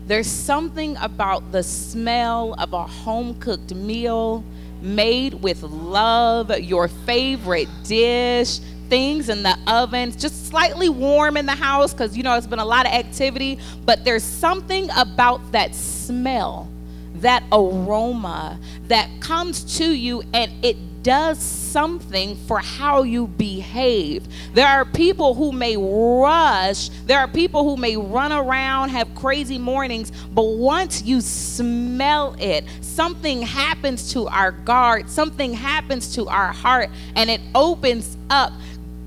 There's 0.07 0.29
something 0.29 0.97
about 0.97 1.51
the 1.51 1.63
smell 1.63 2.53
of 2.59 2.73
a 2.73 2.83
home 2.83 3.35
cooked 3.39 3.73
meal 3.73 4.43
made 4.81 5.33
with 5.35 5.63
love, 5.63 6.59
your 6.59 6.87
favorite 6.87 7.69
dish, 7.83 8.59
things 8.89 9.29
in 9.29 9.41
the 9.41 9.57
oven, 9.65 10.11
just 10.11 10.47
slightly 10.47 10.89
warm 10.89 11.37
in 11.37 11.45
the 11.47 11.55
house 11.55 11.91
because 11.91 12.15
you 12.15 12.21
know 12.21 12.35
it's 12.35 12.45
been 12.45 12.59
a 12.59 12.65
lot 12.65 12.85
of 12.85 12.91
activity, 12.91 13.57
but 13.83 14.03
there's 14.03 14.23
something 14.23 14.89
about 14.95 15.51
that 15.51 15.73
smell, 15.73 16.69
that 17.15 17.43
aroma 17.51 18.59
that 18.87 19.09
comes 19.21 19.77
to 19.77 19.85
you 19.85 20.21
and 20.33 20.51
it 20.63 20.77
does 21.05 21.37
something 21.37 22.35
for 22.47 22.57
how 22.57 23.03
you 23.03 23.27
behave. 23.27 24.27
There 24.55 24.65
are 24.65 24.85
people 24.85 25.35
who 25.35 25.51
may 25.51 25.77
rush, 25.77 26.89
there 27.05 27.19
are 27.19 27.27
people 27.27 27.63
who 27.63 27.77
may 27.77 27.95
run 27.95 28.31
around, 28.31 28.89
have 28.89 29.13
crazy 29.13 29.59
mornings, 29.59 30.11
but 30.33 30.45
once 30.45 31.03
you 31.03 31.21
smell 31.21 32.35
it, 32.39 32.65
something 32.81 33.43
happens 33.43 34.13
to 34.13 34.27
our 34.27 34.51
guard, 34.51 35.07
something 35.07 35.53
happens 35.53 36.15
to 36.15 36.27
our 36.27 36.51
heart, 36.51 36.89
and 37.15 37.29
it 37.29 37.39
opens 37.53 38.17
up. 38.31 38.51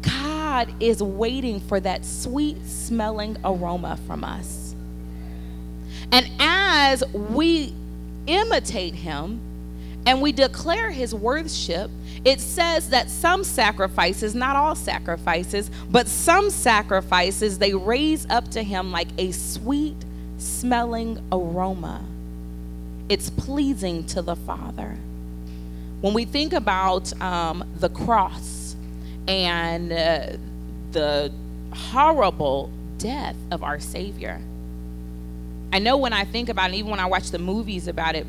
God 0.03 0.73
is 0.81 1.03
waiting 1.03 1.59
for 1.59 1.81
that 1.81 2.05
sweet 2.05 2.65
smelling 2.65 3.37
aroma 3.45 3.99
from 4.07 4.23
us. 4.23 4.77
And 6.13 6.31
as 6.39 7.03
we 7.13 7.75
imitate 8.29 8.95
Him, 8.95 9.41
and 10.09 10.23
we 10.23 10.33
declare 10.33 10.91
his 10.91 11.15
worship, 11.15 11.91
it 12.25 12.41
says 12.41 12.89
that 12.89 13.11
some 13.11 13.45
sacrifices, 13.45 14.35
not 14.35 14.57
all 14.57 14.75
sacrifices, 14.75 15.71
but 15.91 16.09
some 16.09 16.49
sacrifices 16.49 17.59
they 17.59 17.75
raise 17.75 18.25
up 18.31 18.51
to 18.53 18.63
him 18.63 18.91
like 18.91 19.09
a 19.19 19.33
sweet 19.33 19.97
smelling 20.39 21.23
aroma. 21.31 22.03
It's 23.11 23.29
pleasing 23.29 24.07
to 24.07 24.23
the 24.23 24.35
Father. 24.35 24.97
When 26.01 26.15
we 26.15 26.25
think 26.25 26.55
about 26.55 27.13
um, 27.21 27.63
the 27.77 27.91
cross 27.91 28.77
and 29.27 29.93
uh, 29.93 30.39
the 30.93 31.31
horrible 31.75 32.71
death 32.97 33.37
of 33.51 33.63
our 33.63 33.79
Savior, 33.79 34.41
I 35.71 35.81
know 35.81 35.99
when 35.99 36.15
I 36.15 36.25
think 36.25 36.49
about 36.49 36.71
it, 36.71 36.77
even 36.77 36.91
when 36.91 37.01
I 37.01 37.05
watch 37.05 37.31
the 37.31 37.39
movies 37.39 37.89
about 37.89 38.17
it, 38.17 38.27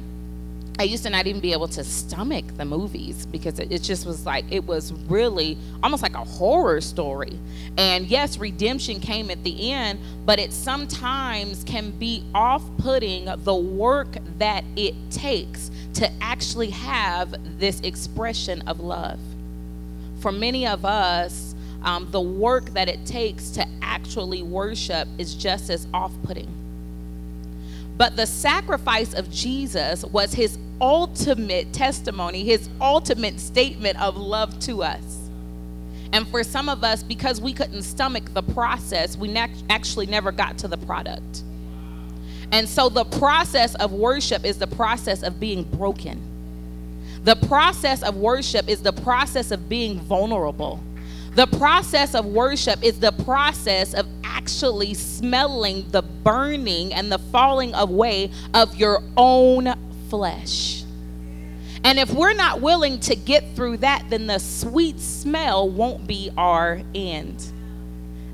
I 0.79 0.83
used 0.83 1.03
to 1.03 1.09
not 1.09 1.27
even 1.27 1.41
be 1.41 1.51
able 1.51 1.67
to 1.67 1.83
stomach 1.83 2.45
the 2.55 2.63
movies 2.63 3.25
because 3.25 3.59
it, 3.59 3.81
just 3.81 4.05
was 4.05 4.25
like, 4.25 4.45
it 4.49 4.65
was 4.65 4.93
really 5.09 5.57
almost 5.83 6.01
like 6.01 6.13
a 6.13 6.23
horror 6.23 6.79
story. 6.79 7.37
And 7.77 8.07
yes, 8.07 8.37
redemption 8.37 9.01
came 9.01 9.29
at 9.29 9.43
the 9.43 9.73
end, 9.73 9.99
but 10.25 10.39
it 10.39 10.53
sometimes 10.53 11.65
can 11.65 11.91
be 11.91 12.23
off 12.33 12.63
putting 12.77 13.25
the 13.43 13.53
work 13.53 14.07
that 14.37 14.63
it 14.77 14.95
takes 15.11 15.69
to 15.95 16.09
actually 16.21 16.69
have 16.69 17.35
this 17.59 17.81
expression 17.81 18.65
of 18.65 18.79
love. 18.79 19.19
For 20.21 20.31
many 20.31 20.65
of 20.65 20.85
us, 20.85 21.55
um, 21.83 22.09
the 22.11 22.21
work 22.21 22.69
that 22.69 22.87
it 22.87 23.05
takes 23.05 23.49
to 23.51 23.67
actually 23.81 24.43
worship 24.43 25.09
is 25.17 25.35
just 25.35 25.69
as 25.69 25.87
off 25.93 26.13
putting. 26.23 26.58
But 27.99 28.15
the 28.15 28.25
sacrifice 28.25 29.13
of 29.13 29.29
Jesus 29.29 30.05
was 30.05 30.33
his 30.33 30.57
ultimate 30.79 31.73
testimony, 31.73 32.45
his 32.45 32.69
ultimate 32.79 33.41
statement 33.41 34.01
of 34.01 34.15
love 34.15 34.57
to 34.61 34.83
us. 34.83 35.29
And 36.13 36.25
for 36.29 36.41
some 36.45 36.69
of 36.69 36.85
us, 36.85 37.03
because 37.03 37.41
we 37.41 37.51
couldn't 37.51 37.83
stomach 37.83 38.33
the 38.33 38.41
process, 38.41 39.17
we 39.17 39.27
ne- 39.27 39.53
actually 39.69 40.05
never 40.05 40.31
got 40.31 40.57
to 40.59 40.69
the 40.69 40.77
product. 40.77 41.43
And 42.53 42.69
so 42.69 42.87
the 42.87 43.03
process 43.03 43.75
of 43.75 43.91
worship 43.91 44.45
is 44.45 44.57
the 44.59 44.67
process 44.67 45.21
of 45.21 45.37
being 45.37 45.63
broken. 45.63 46.21
The 47.25 47.35
process 47.35 48.01
of 48.01 48.15
worship 48.15 48.69
is 48.69 48.81
the 48.81 48.93
process 48.93 49.51
of 49.51 49.67
being 49.67 49.99
vulnerable. 49.99 50.81
The 51.39 51.47
process 51.47 52.15
of 52.15 52.25
worship 52.25 52.83
is 52.83 52.99
the 52.99 53.13
process 53.13 53.93
of 53.93 54.05
actually 54.25 54.93
smelling 54.93 55.85
the 55.89 56.01
burning 56.01 56.93
and 56.93 57.09
the 57.09 57.17
falling 57.17 57.73
away 57.75 58.31
of 58.53 58.75
your 58.75 59.01
own 59.15 59.73
flesh. 60.09 60.83
And 61.85 61.97
if 61.97 62.13
we're 62.13 62.33
not 62.33 62.59
willing 62.59 62.99
to 62.99 63.15
get 63.15 63.55
through 63.55 63.77
that, 63.77 64.09
then 64.09 64.27
the 64.27 64.39
sweet 64.39 64.99
smell 64.99 65.69
won't 65.69 66.05
be 66.05 66.29
our 66.35 66.81
end. 66.93 67.53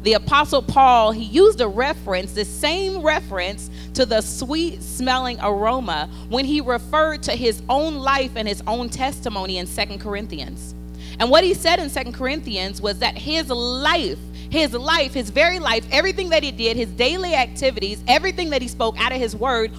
The 0.02 0.14
Apostle 0.14 0.64
Paul, 0.64 1.12
he 1.12 1.26
used 1.26 1.62
a 1.62 1.68
reference, 1.68 2.34
the 2.34 2.44
same 2.44 3.04
reference 3.04 3.70
to 3.94 4.08
the 4.08 4.22
sweet 4.22 4.82
smelling 4.82 5.38
aroma 5.44 6.10
when 6.30 6.46
he 6.46 6.60
referred 6.60 7.22
to 7.22 7.34
his 7.34 7.62
own 7.70 7.98
life 7.98 8.32
and 8.36 8.48
his 8.48 8.64
own 8.66 8.90
testimony 8.90 9.60
in 9.60 9.68
Second 9.68 10.00
Corinthians. 10.00 10.74
And 11.20 11.30
what 11.30 11.44
he 11.44 11.54
said 11.54 11.80
in 11.80 11.90
Second 11.90 12.14
Corinthians 12.14 12.82
was 12.82 13.00
that 13.00 13.18
his 13.18 13.50
life, 13.50 14.20
his 14.50 14.74
life, 14.74 15.14
his 15.14 15.30
very 15.30 15.60
life, 15.60 15.86
everything 15.92 16.30
that 16.30 16.44
he 16.44 16.52
did, 16.52 16.76
his 16.78 16.90
daily 16.90 17.36
activities, 17.36 18.04
everything 18.08 18.50
that 18.50 18.62
he 18.62 18.68
spoke 18.68 19.00
out 19.00 19.12
of 19.12 19.18
his 19.18 19.36
word, 19.36 19.72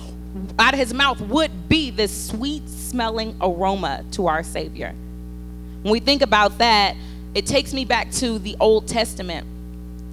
out 0.58 0.74
of 0.74 0.80
his 0.80 0.94
mouth 0.94 1.20
would 1.20 1.68
be 1.68 1.90
this 1.90 2.28
sweet 2.28 2.68
smelling 2.68 3.36
aroma 3.40 4.04
to 4.12 4.26
our 4.26 4.42
Savior. 4.42 4.94
When 5.82 5.92
we 5.92 6.00
think 6.00 6.22
about 6.22 6.58
that, 6.58 6.96
it 7.34 7.46
takes 7.46 7.74
me 7.74 7.84
back 7.84 8.10
to 8.12 8.38
the 8.38 8.56
Old 8.60 8.88
Testament. 8.88 9.46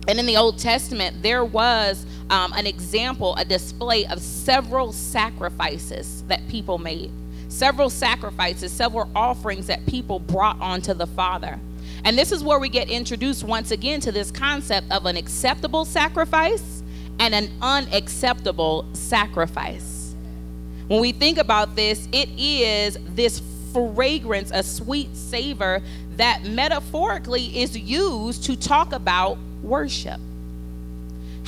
And 0.07 0.19
in 0.19 0.25
the 0.25 0.35
Old 0.35 0.59
Testament, 0.59 1.23
there 1.23 1.45
was 1.45 2.05
um, 2.29 2.51
an 2.53 2.67
example, 2.67 3.35
a 3.37 3.45
display 3.45 4.05
of 4.07 4.19
several 4.21 4.91
sacrifices 4.91 6.23
that 6.27 6.45
people 6.49 6.77
made 6.77 7.11
several 7.53 7.89
sacrifices, 7.89 8.71
several 8.71 9.09
offerings 9.15 9.67
that 9.67 9.85
people 9.85 10.19
brought 10.19 10.59
onto 10.59 10.93
the 10.93 11.05
Father. 11.05 11.59
And 12.03 12.17
this 12.17 12.31
is 12.31 12.43
where 12.43 12.59
we 12.59 12.67
get 12.67 12.89
introduced 12.89 13.43
once 13.43 13.71
again 13.71 13.99
to 14.01 14.11
this 14.11 14.31
concept 14.31 14.91
of 14.91 15.05
an 15.05 15.15
acceptable 15.15 15.85
sacrifice 15.85 16.83
and 17.19 17.35
an 17.35 17.51
unacceptable 17.61 18.87
sacrifice. 18.93 20.15
When 20.87 20.99
we 20.99 21.11
think 21.11 21.37
about 21.37 21.75
this, 21.75 22.07
it 22.11 22.27
is 22.37 22.97
this 23.09 23.41
fragrance, 23.71 24.51
a 24.51 24.63
sweet 24.63 25.15
savor 25.15 25.81
that 26.17 26.43
metaphorically 26.43 27.61
is 27.61 27.77
used 27.77 28.43
to 28.45 28.55
talk 28.55 28.93
about 28.93 29.37
worship. 29.61 30.19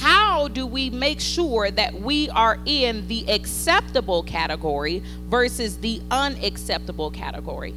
How 0.06 0.50
do 0.50 0.68
we 0.68 0.92
make 0.92 1.20
sure 1.20 1.72
that 1.72 1.96
we 2.00 2.30
are 2.30 2.60
in 2.68 3.08
the 3.08 3.28
acceptable 3.28 4.22
category 4.22 5.02
versus 5.30 5.78
the 5.80 6.00
unacceptable 6.12 7.10
category? 7.10 7.74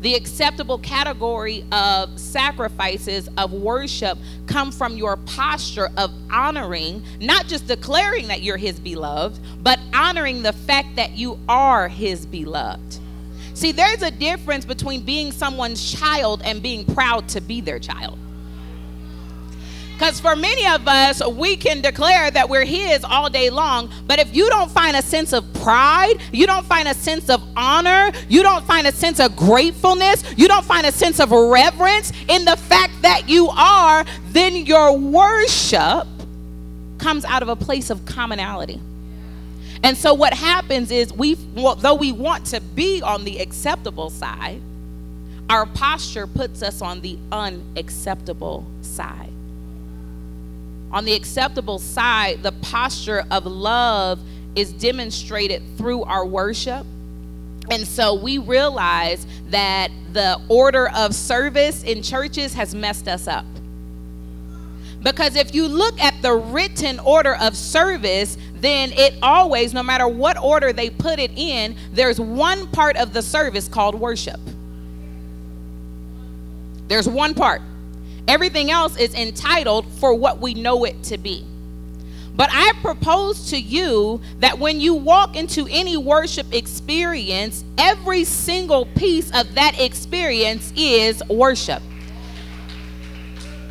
The 0.00 0.14
acceptable 0.14 0.78
category 0.78 1.66
of 1.70 2.18
sacrifices 2.18 3.28
of 3.36 3.52
worship 3.52 4.16
come 4.46 4.72
from 4.72 4.96
your 4.96 5.18
posture 5.18 5.90
of 5.98 6.10
honoring, 6.30 7.04
not 7.20 7.46
just 7.46 7.66
declaring 7.66 8.28
that 8.28 8.40
you're 8.40 8.56
his 8.56 8.80
beloved, 8.80 9.38
but 9.62 9.78
honoring 9.92 10.42
the 10.42 10.54
fact 10.54 10.96
that 10.96 11.10
you 11.10 11.38
are 11.46 11.88
his 11.88 12.24
beloved. 12.24 12.98
See, 13.52 13.72
there's 13.72 14.00
a 14.00 14.10
difference 14.10 14.64
between 14.64 15.02
being 15.02 15.30
someone's 15.30 15.92
child 15.92 16.40
and 16.42 16.62
being 16.62 16.86
proud 16.86 17.28
to 17.28 17.42
be 17.42 17.60
their 17.60 17.78
child. 17.78 18.18
Because 20.00 20.18
for 20.18 20.34
many 20.34 20.66
of 20.66 20.88
us, 20.88 21.20
we 21.26 21.58
can 21.58 21.82
declare 21.82 22.30
that 22.30 22.48
we're 22.48 22.64
His 22.64 23.04
all 23.04 23.28
day 23.28 23.50
long. 23.50 23.90
But 24.06 24.18
if 24.18 24.34
you 24.34 24.48
don't 24.48 24.70
find 24.70 24.96
a 24.96 25.02
sense 25.02 25.34
of 25.34 25.52
pride, 25.52 26.14
you 26.32 26.46
don't 26.46 26.64
find 26.64 26.88
a 26.88 26.94
sense 26.94 27.28
of 27.28 27.42
honor, 27.54 28.10
you 28.26 28.42
don't 28.42 28.64
find 28.64 28.86
a 28.86 28.92
sense 28.92 29.20
of 29.20 29.36
gratefulness, 29.36 30.24
you 30.38 30.48
don't 30.48 30.64
find 30.64 30.86
a 30.86 30.90
sense 30.90 31.20
of 31.20 31.30
reverence 31.30 32.12
in 32.28 32.46
the 32.46 32.56
fact 32.56 33.02
that 33.02 33.28
you 33.28 33.50
are, 33.50 34.06
then 34.28 34.56
your 34.56 34.96
worship 34.96 36.06
comes 36.96 37.26
out 37.26 37.42
of 37.42 37.50
a 37.50 37.56
place 37.56 37.90
of 37.90 38.06
commonality. 38.06 38.80
And 39.82 39.98
so 39.98 40.14
what 40.14 40.32
happens 40.32 40.90
is 40.90 41.12
we 41.12 41.34
though 41.34 41.94
we 41.94 42.12
want 42.12 42.46
to 42.46 42.62
be 42.62 43.02
on 43.02 43.24
the 43.24 43.38
acceptable 43.40 44.08
side, 44.08 44.62
our 45.50 45.66
posture 45.66 46.26
puts 46.26 46.62
us 46.62 46.80
on 46.80 47.02
the 47.02 47.18
unacceptable 47.30 48.64
side. 48.80 49.29
On 50.92 51.04
the 51.04 51.14
acceptable 51.14 51.78
side, 51.78 52.42
the 52.42 52.52
posture 52.52 53.24
of 53.30 53.46
love 53.46 54.20
is 54.56 54.72
demonstrated 54.72 55.62
through 55.76 56.02
our 56.04 56.26
worship. 56.26 56.84
And 57.70 57.86
so 57.86 58.14
we 58.14 58.38
realize 58.38 59.26
that 59.50 59.90
the 60.12 60.40
order 60.48 60.88
of 60.90 61.14
service 61.14 61.84
in 61.84 62.02
churches 62.02 62.54
has 62.54 62.74
messed 62.74 63.06
us 63.06 63.28
up. 63.28 63.44
Because 65.02 65.36
if 65.36 65.54
you 65.54 65.66
look 65.66 65.98
at 66.00 66.20
the 66.20 66.34
written 66.34 66.98
order 66.98 67.36
of 67.36 67.56
service, 67.56 68.36
then 68.56 68.92
it 68.92 69.14
always, 69.22 69.72
no 69.72 69.82
matter 69.82 70.06
what 70.06 70.36
order 70.36 70.72
they 70.72 70.90
put 70.90 71.18
it 71.18 71.30
in, 71.36 71.76
there's 71.92 72.20
one 72.20 72.66
part 72.66 72.96
of 72.96 73.12
the 73.12 73.22
service 73.22 73.68
called 73.68 73.94
worship. 73.94 74.40
There's 76.88 77.08
one 77.08 77.34
part. 77.34 77.62
Everything 78.28 78.70
else 78.70 78.96
is 78.96 79.14
entitled 79.14 79.86
for 79.94 80.14
what 80.14 80.38
we 80.38 80.54
know 80.54 80.84
it 80.84 81.02
to 81.04 81.18
be. 81.18 81.44
But 82.36 82.48
I 82.52 82.72
propose 82.80 83.50
to 83.50 83.60
you 83.60 84.20
that 84.38 84.58
when 84.58 84.80
you 84.80 84.94
walk 84.94 85.36
into 85.36 85.66
any 85.70 85.96
worship 85.96 86.54
experience, 86.54 87.64
every 87.76 88.24
single 88.24 88.86
piece 88.86 89.30
of 89.34 89.54
that 89.56 89.78
experience 89.80 90.72
is 90.76 91.22
worship. 91.28 91.82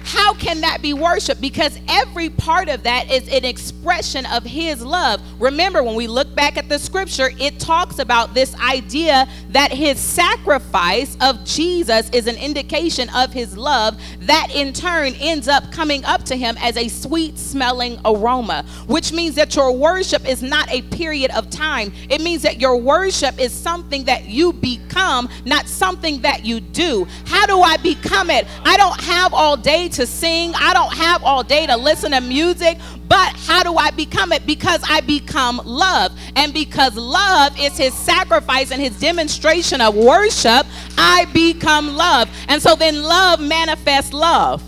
How 0.10 0.34
can 0.34 0.62
that 0.62 0.82
be 0.82 0.96
worship? 0.96 1.40
Because 1.40 1.78
every 1.88 2.32
part 2.32 2.68
of 2.68 2.82
that 2.82 3.12
is 3.12 3.32
an 3.32 3.46
expression 3.46 4.26
of 4.26 4.44
His 4.44 4.84
love. 4.84 5.22
Remember, 5.40 5.84
when 5.84 5.94
we 5.94 6.08
look 6.08 6.34
back 6.34 6.58
at 6.58 6.68
the 6.68 6.80
scripture, 6.80 7.30
it 7.40 7.60
talks 7.60 8.00
about 8.00 8.34
this 8.34 8.56
idea 8.56 9.28
that 9.50 9.72
His 9.72 10.00
sacrifice 10.00 11.16
of 11.22 11.46
Jesus 11.46 12.10
is 12.10 12.26
an 12.26 12.38
indication 12.38 13.08
of 13.14 13.32
His 13.32 13.56
love 13.56 14.02
that 14.22 14.48
in 14.52 14.74
turn 14.74 15.14
ends 15.20 15.48
up 15.48 15.72
coming 15.72 16.04
up 16.06 16.24
to 16.24 16.36
Him 16.36 16.58
as 16.60 16.76
a 16.76 16.88
sweet 16.88 17.38
smelling 17.38 18.00
aroma, 18.04 18.66
which 18.88 19.14
means 19.14 19.36
that 19.36 19.56
your 19.56 19.72
worship 19.72 20.28
is 20.28 20.42
not 20.42 20.68
a 20.72 20.82
period 20.82 21.30
of 21.36 21.52
time. 21.52 21.94
It 22.10 22.20
means 22.20 22.42
that 22.42 22.60
your 22.60 22.78
worship 22.78 23.40
is 23.40 23.54
something 23.54 24.06
that 24.06 24.26
you 24.26 24.54
become, 24.54 25.30
not 25.46 25.68
something 25.68 26.22
that 26.22 26.44
you 26.46 26.62
do. 26.62 27.06
How 27.28 27.46
do 27.46 27.62
I 27.62 27.78
become 27.78 28.32
it? 28.32 28.48
I 28.66 28.76
don't 28.76 29.00
have 29.02 29.36
all 29.36 29.56
day 29.56 29.88
to 29.90 29.99
to 30.00 30.08
sing. 30.08 30.54
I 30.56 30.74
don't 30.74 30.94
have 30.94 31.24
all 31.24 31.44
day 31.44 31.68
to 31.68 31.76
listen 31.76 32.12
to 32.12 32.22
music. 32.22 32.78
But 33.08 33.36
how 33.36 33.64
do 33.64 33.76
I 33.76 33.92
become 33.92 34.32
it? 34.32 34.46
Because 34.46 34.82
I 34.88 35.02
become 35.02 35.62
love. 35.66 36.18
And 36.36 36.54
because 36.54 36.96
love 36.96 37.60
is 37.60 37.78
his 37.78 37.94
sacrifice 37.94 38.72
and 38.72 38.82
his 38.82 38.98
demonstration 39.00 39.82
of 39.82 39.96
worship, 39.96 40.66
I 40.98 41.26
become 41.34 41.98
love. 41.98 42.30
And 42.48 42.62
so 42.62 42.76
then 42.76 43.04
love 43.04 43.42
manifests 43.42 44.14
love. 44.14 44.64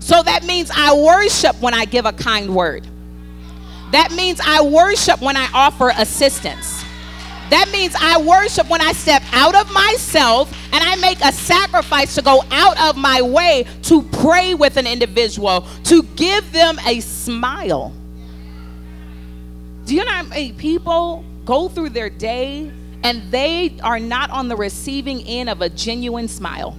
So 0.00 0.20
that 0.24 0.44
means 0.44 0.70
I 0.74 0.92
worship 0.94 1.60
when 1.60 1.74
I 1.74 1.84
give 1.84 2.04
a 2.04 2.12
kind 2.12 2.54
word. 2.54 2.88
That 3.92 4.10
means 4.10 4.40
I 4.44 4.60
worship 4.62 5.22
when 5.22 5.36
I 5.36 5.48
offer 5.54 5.92
assistance. 5.96 6.81
That 7.52 7.70
means 7.70 7.94
I 8.00 8.16
worship 8.16 8.70
when 8.70 8.80
I 8.80 8.92
step 8.92 9.22
out 9.30 9.54
of 9.54 9.70
myself 9.74 10.50
and 10.72 10.82
I 10.82 10.96
make 10.96 11.20
a 11.22 11.30
sacrifice 11.30 12.14
to 12.14 12.22
go 12.22 12.42
out 12.50 12.80
of 12.80 12.96
my 12.96 13.20
way 13.20 13.66
to 13.82 14.00
pray 14.04 14.54
with 14.54 14.78
an 14.78 14.86
individual, 14.86 15.66
to 15.84 16.02
give 16.16 16.50
them 16.52 16.78
a 16.86 17.00
smile. 17.00 17.92
Do 19.84 19.94
you 19.94 20.02
know 20.02 20.10
how 20.10 20.22
many 20.22 20.54
people 20.54 21.26
go 21.44 21.68
through 21.68 21.90
their 21.90 22.08
day 22.08 22.72
and 23.02 23.30
they 23.30 23.78
are 23.82 24.00
not 24.00 24.30
on 24.30 24.48
the 24.48 24.56
receiving 24.56 25.20
end 25.24 25.50
of 25.50 25.60
a 25.60 25.68
genuine 25.68 26.28
smile? 26.28 26.78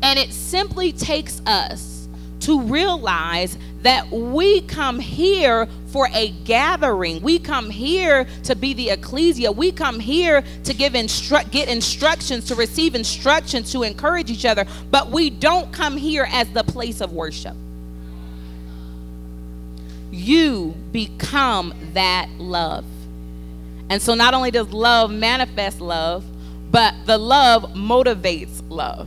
And 0.00 0.18
it 0.18 0.32
simply 0.32 0.92
takes 0.92 1.42
us 1.44 2.08
to 2.40 2.62
realize 2.62 3.58
that 3.82 4.10
we 4.10 4.62
come 4.62 4.98
here 4.98 5.68
for 5.88 6.08
a 6.14 6.30
gathering. 6.44 7.20
We 7.22 7.38
come 7.38 7.68
here 7.68 8.26
to 8.44 8.56
be 8.56 8.74
the 8.74 8.90
ecclesia. 8.90 9.52
We 9.52 9.72
come 9.72 10.00
here 10.00 10.42
to 10.64 10.74
give 10.74 10.94
instru- 10.94 11.48
get 11.50 11.68
instructions, 11.68 12.46
to 12.46 12.54
receive 12.54 12.94
instructions, 12.94 13.72
to 13.72 13.82
encourage 13.82 14.30
each 14.30 14.46
other, 14.46 14.66
but 14.90 15.10
we 15.10 15.30
don't 15.30 15.72
come 15.72 15.96
here 15.96 16.26
as 16.30 16.48
the 16.52 16.64
place 16.64 17.00
of 17.00 17.12
worship. 17.12 17.56
You 20.10 20.74
become 20.92 21.74
that 21.94 22.28
love. 22.38 22.84
And 23.90 24.00
so 24.00 24.14
not 24.14 24.34
only 24.34 24.50
does 24.50 24.70
love 24.70 25.10
manifest 25.10 25.80
love, 25.80 26.24
but 26.70 26.94
the 27.04 27.18
love 27.18 27.62
motivates 27.74 28.62
love. 28.70 29.06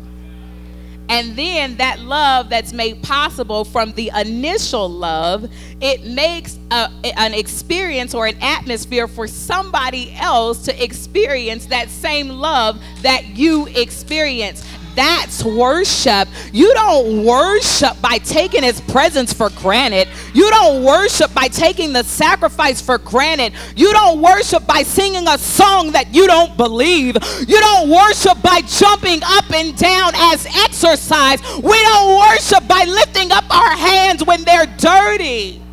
And 1.09 1.35
then 1.35 1.77
that 1.77 1.99
love 1.99 2.49
that's 2.49 2.73
made 2.73 3.01
possible 3.03 3.63
from 3.63 3.91
the 3.93 4.11
initial 4.15 4.89
love, 4.89 5.49
it 5.81 6.05
makes 6.05 6.57
a, 6.71 6.89
an 7.17 7.33
experience 7.33 8.13
or 8.13 8.27
an 8.27 8.37
atmosphere 8.41 9.07
for 9.07 9.27
somebody 9.27 10.13
else 10.17 10.63
to 10.65 10.83
experience 10.83 11.67
that 11.67 11.89
same 11.89 12.29
love 12.29 12.81
that 13.01 13.25
you 13.37 13.67
experience. 13.67 14.65
That's 14.95 15.43
worship. 15.43 16.27
You 16.53 16.73
don't 16.73 17.25
worship 17.25 17.99
by 18.01 18.19
taking 18.19 18.63
his 18.63 18.79
presence 18.81 19.33
for 19.33 19.49
granted. 19.51 20.07
You 20.33 20.49
don't 20.49 20.83
worship 20.83 21.33
by 21.33 21.47
taking 21.47 21.93
the 21.93 22.03
sacrifice 22.03 22.81
for 22.81 22.97
granted. 22.97 23.53
You 23.75 23.91
don't 23.91 24.21
worship 24.21 24.65
by 24.65 24.83
singing 24.83 25.27
a 25.27 25.37
song 25.37 25.91
that 25.91 26.13
you 26.13 26.27
don't 26.27 26.55
believe. 26.55 27.17
You 27.47 27.59
don't 27.59 27.89
worship 27.89 28.41
by 28.41 28.61
jumping 28.61 29.21
up 29.23 29.51
and 29.51 29.75
down 29.75 30.13
as 30.15 30.45
exercise. 30.45 31.41
We 31.61 31.81
don't 31.81 32.19
worship 32.19 32.67
by 32.67 32.85
lifting 32.85 33.31
up 33.31 33.43
our 33.49 33.75
hands 33.75 34.23
when 34.23 34.43
they're 34.43 34.67
dirty. 34.77 35.64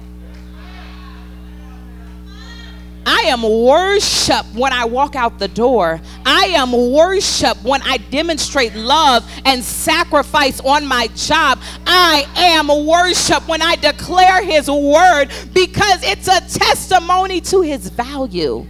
I 3.04 3.22
am 3.26 3.42
worship 3.42 4.46
when 4.54 4.72
I 4.72 4.84
walk 4.84 5.16
out 5.16 5.38
the 5.38 5.48
door. 5.48 6.00
I 6.24 6.46
am 6.54 6.72
worship 6.92 7.62
when 7.62 7.82
I 7.82 7.96
demonstrate 7.96 8.74
love 8.74 9.28
and 9.44 9.62
sacrifice 9.62 10.60
on 10.60 10.86
my 10.86 11.08
job. 11.08 11.58
I 11.86 12.26
am 12.36 12.68
worship 12.86 13.46
when 13.48 13.62
I 13.62 13.76
declare 13.76 14.44
his 14.44 14.70
word 14.70 15.26
because 15.52 16.02
it's 16.02 16.28
a 16.28 16.40
testimony 16.58 17.40
to 17.42 17.62
his 17.62 17.88
value. 17.88 18.66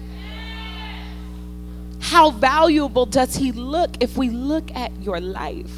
How 2.01 2.31
valuable 2.31 3.07
does 3.07 3.37
he 3.37 3.53
look 3.53 3.91
if 4.01 4.17
we 4.17 4.31
look 4.31 4.75
at 4.75 4.93
your 5.03 5.21
life? 5.21 5.71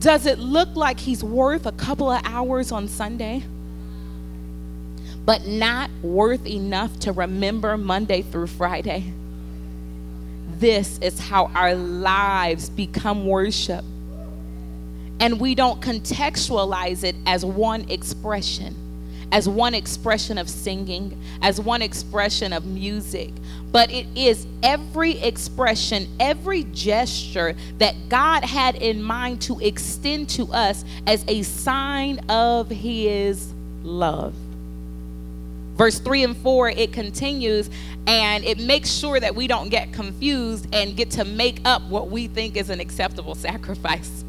Does 0.00 0.26
it 0.26 0.38
look 0.38 0.74
like 0.76 1.00
he's 1.00 1.24
worth 1.24 1.66
a 1.66 1.72
couple 1.72 2.10
of 2.10 2.20
hours 2.24 2.70
on 2.70 2.88
Sunday? 2.88 3.42
But 5.28 5.46
not 5.46 5.90
worth 6.00 6.46
enough 6.46 6.98
to 7.00 7.12
remember 7.12 7.76
Monday 7.76 8.22
through 8.22 8.46
Friday. 8.46 9.12
This 10.56 10.96
is 11.00 11.20
how 11.20 11.50
our 11.54 11.74
lives 11.74 12.70
become 12.70 13.26
worship. 13.26 13.84
And 15.20 15.38
we 15.38 15.54
don't 15.54 15.82
contextualize 15.82 17.04
it 17.04 17.14
as 17.26 17.44
one 17.44 17.90
expression, 17.90 18.74
as 19.30 19.46
one 19.46 19.74
expression 19.74 20.38
of 20.38 20.48
singing, 20.48 21.20
as 21.42 21.60
one 21.60 21.82
expression 21.82 22.54
of 22.54 22.64
music, 22.64 23.30
but 23.70 23.90
it 23.90 24.06
is 24.16 24.46
every 24.62 25.18
expression, 25.18 26.08
every 26.18 26.64
gesture 26.72 27.54
that 27.76 27.94
God 28.08 28.44
had 28.44 28.76
in 28.76 29.02
mind 29.02 29.42
to 29.42 29.60
extend 29.60 30.30
to 30.30 30.50
us 30.54 30.86
as 31.06 31.22
a 31.28 31.42
sign 31.42 32.18
of 32.30 32.70
His 32.70 33.52
love 33.82 34.32
verse 35.78 36.00
3 36.00 36.24
and 36.24 36.36
4 36.36 36.70
it 36.70 36.92
continues 36.92 37.70
and 38.08 38.44
it 38.44 38.58
makes 38.58 38.90
sure 38.90 39.20
that 39.20 39.34
we 39.34 39.46
don't 39.46 39.68
get 39.68 39.92
confused 39.92 40.66
and 40.74 40.96
get 40.96 41.10
to 41.12 41.24
make 41.24 41.60
up 41.64 41.82
what 41.84 42.10
we 42.10 42.26
think 42.26 42.56
is 42.56 42.68
an 42.68 42.80
acceptable 42.80 43.34
sacrifice. 43.46 44.24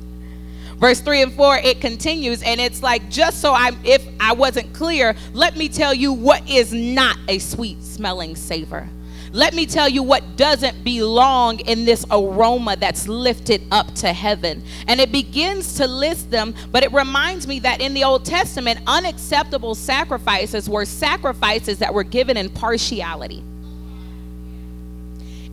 Verse 0.78 1.02
3 1.02 1.24
and 1.24 1.34
4 1.34 1.58
it 1.58 1.82
continues 1.82 2.42
and 2.44 2.62
it's 2.62 2.82
like 2.82 3.10
just 3.10 3.42
so 3.42 3.52
i 3.52 3.72
if 3.84 4.08
i 4.22 4.32
wasn't 4.32 4.72
clear 4.74 5.14
let 5.34 5.58
me 5.58 5.68
tell 5.68 5.94
you 5.94 6.14
what 6.14 6.48
is 6.50 6.72
not 6.72 7.18
a 7.28 7.38
sweet 7.40 7.84
smelling 7.84 8.34
savor 8.34 8.88
let 9.32 9.54
me 9.54 9.66
tell 9.66 9.88
you 9.88 10.02
what 10.02 10.38
doesn't 10.38 10.84
belong 10.84 11.60
in 11.62 11.86
this 11.86 12.06
aroma 12.10 12.76
that's 12.76 13.08
lifted 13.08 13.62
up 13.72 13.94
to 13.96 14.12
heaven. 14.12 14.64
And 14.88 15.00
it 15.00 15.12
begins 15.12 15.76
to 15.76 15.88
list 15.88 16.32
them, 16.32 16.56
but 16.72 16.84
it 16.84 16.92
reminds 16.92 17.48
me 17.48 17.60
that 17.60 17.82
in 17.82 17.94
the 17.94 18.04
Old 18.04 18.26
Testament, 18.26 18.80
unacceptable 18.88 19.76
sacrifices 19.76 20.70
were 20.70 20.86
sacrifices 20.86 21.78
that 21.80 21.94
were 21.94 22.04
given 22.04 22.38
in 22.38 22.50
partiality. 22.50 23.44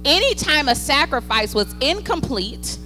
Anytime 0.04 0.68
a 0.68 0.74
sacrifice 0.74 1.54
was 1.54 1.74
incomplete, 1.80 2.78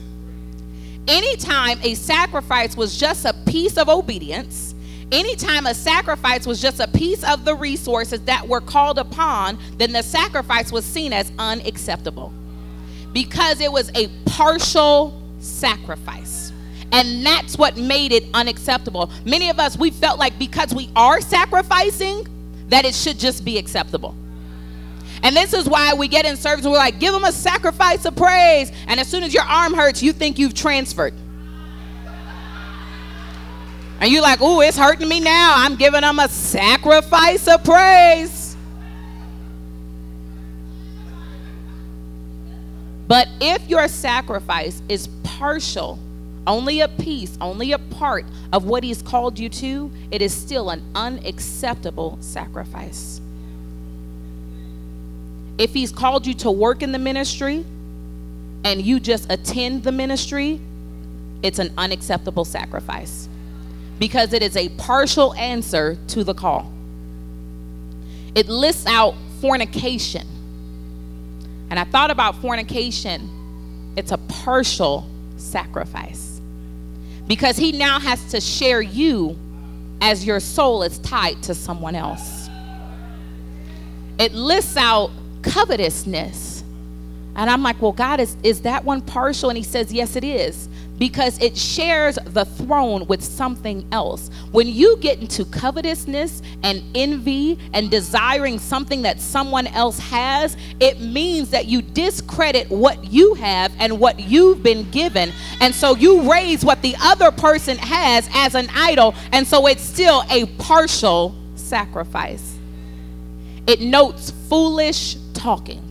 anytime 1.07 1.79
a 1.83 1.95
sacrifice 1.95 2.77
was 2.77 2.99
just 2.99 3.25
a 3.25 3.35
piece 3.47 3.77
of 3.77 3.89
obedience, 3.89 4.70
Anytime 5.13 5.67
a 5.67 5.75
sacrifice 5.75 6.47
was 6.47 6.61
just 6.61 6.79
a 6.79 6.87
piece 6.87 7.25
of 7.25 7.45
the 7.45 7.55
resources 7.55 8.21
that 8.23 8.47
were 8.47 8.61
called 8.61 8.99
upon, 8.99 9.59
then 9.77 9.93
the 9.93 10.03
sacrifice 10.03 10.71
was 10.71 10.85
seen 10.85 11.13
as 11.13 11.33
unacceptable 11.39 12.33
because 13.13 13.61
it 13.61 13.73
was 13.73 13.91
a 13.97 14.09
partial 14.27 15.21
sacrifice. 15.41 16.53
And 16.93 17.25
that's 17.25 17.57
what 17.57 17.77
made 17.77 18.13
it 18.13 18.25
unacceptable. 18.35 19.11
Many 19.25 19.49
of 19.49 19.59
us, 19.59 19.77
we 19.77 19.91
felt 19.91 20.19
like 20.19 20.39
because 20.39 20.75
we 20.75 20.91
are 20.95 21.21
sacrificing, 21.21 22.27
that 22.69 22.85
it 22.85 22.95
should 22.95 23.19
just 23.19 23.45
be 23.45 23.59
acceptable. 23.59 24.15
And 25.23 25.37
this 25.37 25.53
is 25.53 25.69
why 25.69 25.93
we 25.93 26.09
get 26.09 26.25
in 26.25 26.37
service 26.37 26.65
we're 26.65 26.73
like, 26.73 26.99
give 26.99 27.13
them 27.13 27.25
a 27.25 27.33
sacrifice 27.33 28.05
of 28.07 28.17
praise. 28.17 28.73
And 28.87 28.99
as 28.99 29.09
soon 29.09 29.23
as 29.23 29.35
your 29.35 29.43
arm 29.43 29.75
hurts, 29.75 30.03
you 30.03 30.13
think 30.13 30.39
you've 30.39 30.55
transferred. 30.55 31.15
And 34.01 34.11
you're 34.11 34.23
like, 34.23 34.39
oh, 34.41 34.63
it's 34.63 34.79
hurting 34.79 35.09
me 35.09 35.21
now. 35.21 35.55
I'm 35.59 35.77
giving 35.77 36.01
them 36.01 36.19
a 36.19 36.29
sacrifice 36.29 37.47
of 37.47 37.63
praise. 37.63 38.57
But 43.07 43.29
if 43.41 43.69
your 43.69 43.89
sacrifice 43.89 44.83
is 44.89 45.09
partial, 45.23 45.99
only 46.47 46.81
a 46.81 46.89
piece, 46.89 47.37
only 47.43 47.73
a 47.73 47.79
part 47.79 48.25
of 48.53 48.65
what 48.65 48.83
he's 48.83 49.03
called 49.03 49.39
you 49.39 49.51
to, 49.51 49.91
it 50.11 50.23
is 50.23 50.35
still 50.35 50.71
an 50.71 50.83
unacceptable 50.95 52.17
sacrifice. 52.21 53.21
If 55.59 55.75
he's 55.75 55.93
called 55.93 56.27
you 56.27 56.33
to 56.35 56.51
work 56.51 56.83
in 56.83 56.93
the 56.93 56.99
ministry 56.99 57.67
and 58.65 58.81
you 58.81 58.99
just 58.99 59.31
attend 59.31 59.83
the 59.83 59.93
ministry, 59.93 60.59
it's 61.43 61.59
an 61.59 61.75
unacceptable 61.77 62.47
sacrifice 62.47 63.29
because 64.01 64.33
it 64.33 64.43
is 64.43 64.57
a 64.57 64.71
partial 64.71 65.35
answer 65.35 65.97
to 66.09 66.25
the 66.25 66.33
call. 66.35 66.73
It 68.35 68.49
lists 68.49 68.87
out 68.87 69.15
fornication. 69.41 70.27
And 71.69 71.79
I 71.79 71.85
thought 71.85 72.11
about 72.11 72.35
fornication, 72.37 73.93
it's 73.97 74.11
a 74.11 74.17
partial 74.17 75.07
sacrifice. 75.37 76.41
Because 77.29 77.59
he 77.59 77.73
now 77.73 78.01
has 78.01 78.31
to 78.31 78.41
share 78.41 78.81
you 78.81 79.39
as 80.01 80.25
your 80.25 80.41
soul 80.41 80.83
is 80.83 80.99
tied 81.01 81.43
to 81.45 81.55
someone 81.55 81.95
else. 81.95 82.49
It 84.19 84.33
lists 84.33 84.79
out 84.79 85.11
covetousness. 85.43 86.65
And 87.37 87.51
I'm 87.51 87.63
like, 87.63 87.81
well, 87.83 87.93
God, 87.93 88.19
is, 88.19 88.35
is 88.43 88.63
that 88.63 88.83
one 88.83 89.03
partial? 89.03 89.51
And 89.51 89.59
he 89.59 89.63
says, 89.63 89.93
yes, 89.93 90.17
it 90.17 90.25
is 90.25 90.71
because 91.01 91.39
it 91.39 91.57
shares 91.57 92.19
the 92.27 92.45
throne 92.45 93.07
with 93.07 93.25
something 93.25 93.89
else. 93.91 94.31
When 94.53 94.69
you 94.69 94.99
get 94.99 95.19
into 95.19 95.47
covetousness 95.47 96.43
and 96.63 96.83
envy 96.95 97.59
and 97.73 97.91
desiring 97.91 98.59
something 98.59 99.01
that 99.03 99.19
someone 99.19 99.67
else 99.69 99.99
has, 99.99 100.59
it 100.79 101.01
means 101.01 101.49
that 101.51 101.67
you 101.67 101.81
discredit 101.81 102.69
what 102.69 103.03
you 103.11 103.33
have 103.35 103.73
and 103.79 103.99
what 103.99 104.21
you've 104.21 104.63
been 104.63 104.91
given. 104.91 105.33
And 105.63 105.75
so 105.75 105.97
you 105.97 106.31
raise 106.31 106.67
what 106.67 106.83
the 106.83 106.95
other 107.01 107.31
person 107.31 107.79
has 107.79 108.29
as 108.35 108.55
an 108.55 108.69
idol. 108.75 109.15
And 109.33 109.47
so 109.47 109.69
it's 109.69 109.83
still 109.83 110.23
a 110.29 110.45
partial 110.59 111.35
sacrifice. 111.55 112.59
It 113.67 113.81
notes 113.81 114.33
foolish 114.51 115.17
talking. 115.33 115.83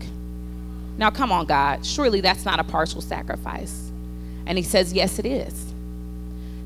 Now, 1.00 1.10
come 1.10 1.32
on, 1.32 1.48
God. 1.48 1.84
Surely 1.84 2.22
that's 2.22 2.46
not 2.46 2.60
a 2.60 2.64
partial 2.64 3.02
sacrifice. 3.02 3.89
And 4.50 4.58
he 4.58 4.64
says, 4.64 4.92
Yes, 4.92 5.20
it 5.20 5.26
is. 5.28 5.74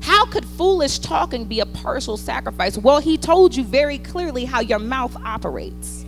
How 0.00 0.26
could 0.26 0.44
foolish 0.44 0.98
talking 0.98 1.44
be 1.44 1.60
a 1.60 1.66
partial 1.66 2.16
sacrifice? 2.16 2.76
Well, 2.76 2.98
he 2.98 3.16
told 3.16 3.54
you 3.54 3.62
very 3.62 3.98
clearly 3.98 4.44
how 4.46 4.60
your 4.60 4.78
mouth 4.78 5.14
operates. 5.24 6.03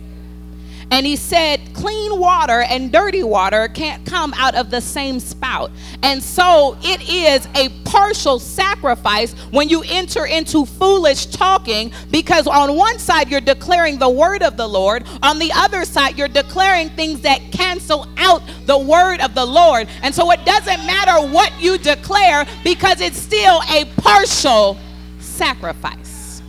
And 0.89 1.05
he 1.05 1.17
said, 1.17 1.73
clean 1.73 2.17
water 2.17 2.61
and 2.61 2.91
dirty 2.91 3.23
water 3.23 3.67
can't 3.67 4.05
come 4.05 4.33
out 4.35 4.55
of 4.55 4.69
the 4.69 4.79
same 4.79 5.19
spout. 5.19 5.69
And 6.01 6.23
so 6.23 6.77
it 6.81 7.09
is 7.09 7.47
a 7.55 7.69
partial 7.83 8.39
sacrifice 8.39 9.33
when 9.51 9.67
you 9.67 9.83
enter 9.87 10.25
into 10.25 10.65
foolish 10.65 11.25
talking 11.25 11.91
because 12.09 12.47
on 12.47 12.75
one 12.75 12.99
side 12.99 13.29
you're 13.29 13.41
declaring 13.41 13.99
the 13.99 14.09
word 14.09 14.41
of 14.41 14.55
the 14.55 14.67
Lord, 14.67 15.05
on 15.21 15.39
the 15.39 15.51
other 15.53 15.83
side 15.83 16.17
you're 16.17 16.29
declaring 16.29 16.89
things 16.91 17.21
that 17.21 17.41
cancel 17.51 18.07
out 18.17 18.41
the 18.65 18.77
word 18.77 19.19
of 19.19 19.35
the 19.35 19.45
Lord. 19.45 19.89
And 20.03 20.15
so 20.15 20.31
it 20.31 20.45
doesn't 20.45 20.85
matter 20.85 21.27
what 21.33 21.51
you 21.61 21.77
declare 21.77 22.45
because 22.63 23.01
it's 23.01 23.17
still 23.17 23.61
a 23.69 23.85
partial 23.97 24.77
sacrifice. 25.19 26.41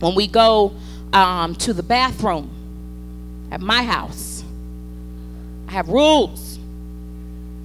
When 0.00 0.14
we 0.14 0.26
go 0.26 0.74
um, 1.14 1.54
to 1.54 1.72
the 1.72 1.82
bathroom 1.82 2.50
at 3.50 3.60
my 3.60 3.82
house. 3.82 4.44
I 5.68 5.72
have 5.72 5.88
rules. 5.88 6.58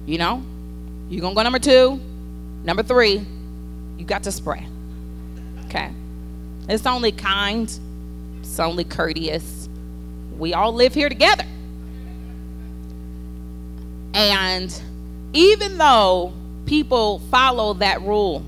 You 0.06 0.18
know, 0.18 0.42
you're 1.10 1.20
going 1.20 1.34
to 1.34 1.36
go 1.36 1.42
number 1.42 1.58
two. 1.58 2.00
Number 2.64 2.82
three, 2.82 3.26
you 3.98 4.04
got 4.04 4.22
to 4.22 4.32
spray. 4.32 4.66
Okay? 5.66 5.90
It's 6.68 6.86
only 6.86 7.12
kind, 7.12 7.70
it's 8.40 8.60
only 8.60 8.84
courteous. 8.84 9.68
We 10.38 10.54
all 10.54 10.72
live 10.72 10.94
here 10.94 11.08
together. 11.08 11.44
And 14.14 14.80
even 15.32 15.78
though 15.78 16.32
people 16.66 17.18
follow 17.30 17.74
that 17.74 18.00
rule, 18.02 18.44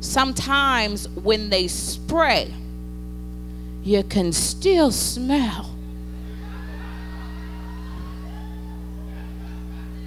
sometimes 0.00 1.08
when 1.08 1.50
they 1.50 1.68
spray, 1.68 2.52
you 3.86 4.02
can 4.02 4.32
still 4.32 4.90
smell. 4.90 5.70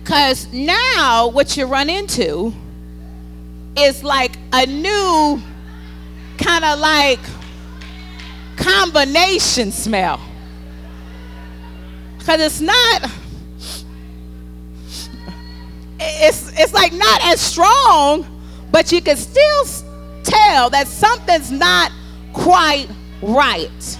Because 0.04 0.52
now 0.52 1.30
what 1.30 1.56
you 1.56 1.65
run 1.65 1.89
into 1.89 2.52
is 3.78 4.04
like 4.04 4.34
a 4.52 4.65
new 4.65 5.42
kind 6.38 6.65
of 6.65 6.80
like 6.80 7.22
combination 8.58 9.72
smell. 9.72 10.20
Because 12.18 12.42
it's 12.42 12.60
not, 12.60 13.10
it's, 16.02 16.52
it's 16.60 16.74
like 16.74 16.92
not 16.92 17.24
as 17.24 17.39
strong, 17.39 18.26
but 18.74 18.92
you 18.92 19.02
can 19.02 19.15
still 19.15 19.63
tell 20.24 20.70
that 20.70 20.86
something's 20.89 21.50
not 21.50 21.94
quite 22.34 22.89
right. 23.22 24.00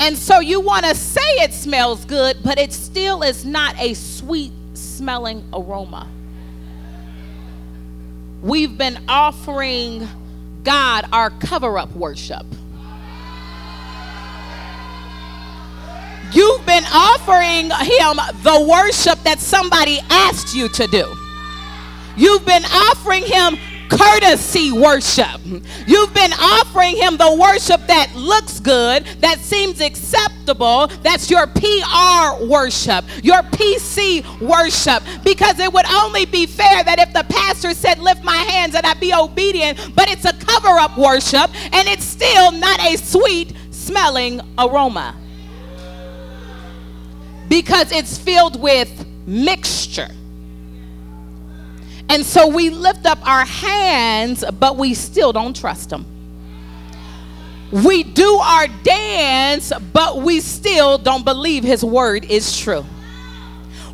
And 0.00 0.16
so 0.16 0.40
you 0.40 0.60
want 0.60 0.84
to 0.86 0.94
say 0.94 1.20
it 1.42 1.52
smells 1.52 2.04
good, 2.04 2.38
but 2.44 2.58
it 2.58 2.72
still 2.72 3.22
is 3.22 3.44
not 3.44 3.78
a 3.80 3.94
sweet 3.94 4.52
smelling 4.74 5.44
aroma. 5.52 6.08
We've 8.42 8.78
been 8.78 8.98
offering 9.08 10.08
God 10.62 11.06
our 11.12 11.30
cover 11.30 11.78
up 11.78 11.94
worship. 11.96 12.46
You've 16.30 16.64
been 16.66 16.84
offering 16.92 17.70
him 17.70 18.16
the 18.42 18.66
worship 18.68 19.18
that 19.24 19.38
somebody 19.40 19.98
asked 20.10 20.54
you 20.54 20.68
to 20.68 20.86
do. 20.86 21.16
You've 22.16 22.44
been 22.44 22.64
offering 22.64 23.24
him 23.24 23.56
courtesy 23.88 24.72
worship. 24.72 25.40
You've 25.86 26.14
been 26.14 26.32
offering 26.32 26.96
him 26.96 27.16
the 27.16 27.36
worship 27.40 27.86
that 27.86 28.14
looks 28.14 28.60
good, 28.60 29.04
that 29.20 29.38
seems 29.38 29.80
acceptable. 29.80 30.88
That's 31.02 31.30
your 31.30 31.46
PR 31.46 32.44
worship, 32.44 33.04
your 33.22 33.42
PC 33.42 34.24
worship. 34.40 35.02
Because 35.24 35.58
it 35.58 35.72
would 35.72 35.86
only 35.86 36.24
be 36.24 36.46
fair 36.46 36.84
that 36.84 36.98
if 36.98 37.12
the 37.12 37.24
pastor 37.28 37.74
said, 37.74 37.98
Lift 37.98 38.22
my 38.22 38.36
hands 38.36 38.74
and 38.74 38.86
I 38.86 38.94
be 38.94 39.12
obedient, 39.12 39.94
but 39.94 40.08
it's 40.08 40.24
a 40.24 40.32
cover 40.32 40.78
up 40.78 40.96
worship 40.96 41.50
and 41.74 41.88
it's 41.88 42.04
still 42.04 42.52
not 42.52 42.80
a 42.80 42.96
sweet 42.96 43.54
smelling 43.70 44.40
aroma. 44.58 45.16
Because 47.48 47.92
it's 47.92 48.18
filled 48.18 48.60
with 48.60 49.06
mixture. 49.26 50.10
And 52.08 52.24
so 52.24 52.48
we 52.48 52.70
lift 52.70 53.06
up 53.06 53.18
our 53.26 53.44
hands, 53.44 54.44
but 54.58 54.76
we 54.76 54.94
still 54.94 55.32
don't 55.32 55.54
trust 55.54 55.90
Him. 55.92 56.06
We 57.70 58.02
do 58.02 58.36
our 58.36 58.66
dance, 58.82 59.72
but 59.92 60.18
we 60.22 60.40
still 60.40 60.96
don't 60.96 61.24
believe 61.24 61.64
His 61.64 61.84
word 61.84 62.24
is 62.24 62.58
true. 62.58 62.84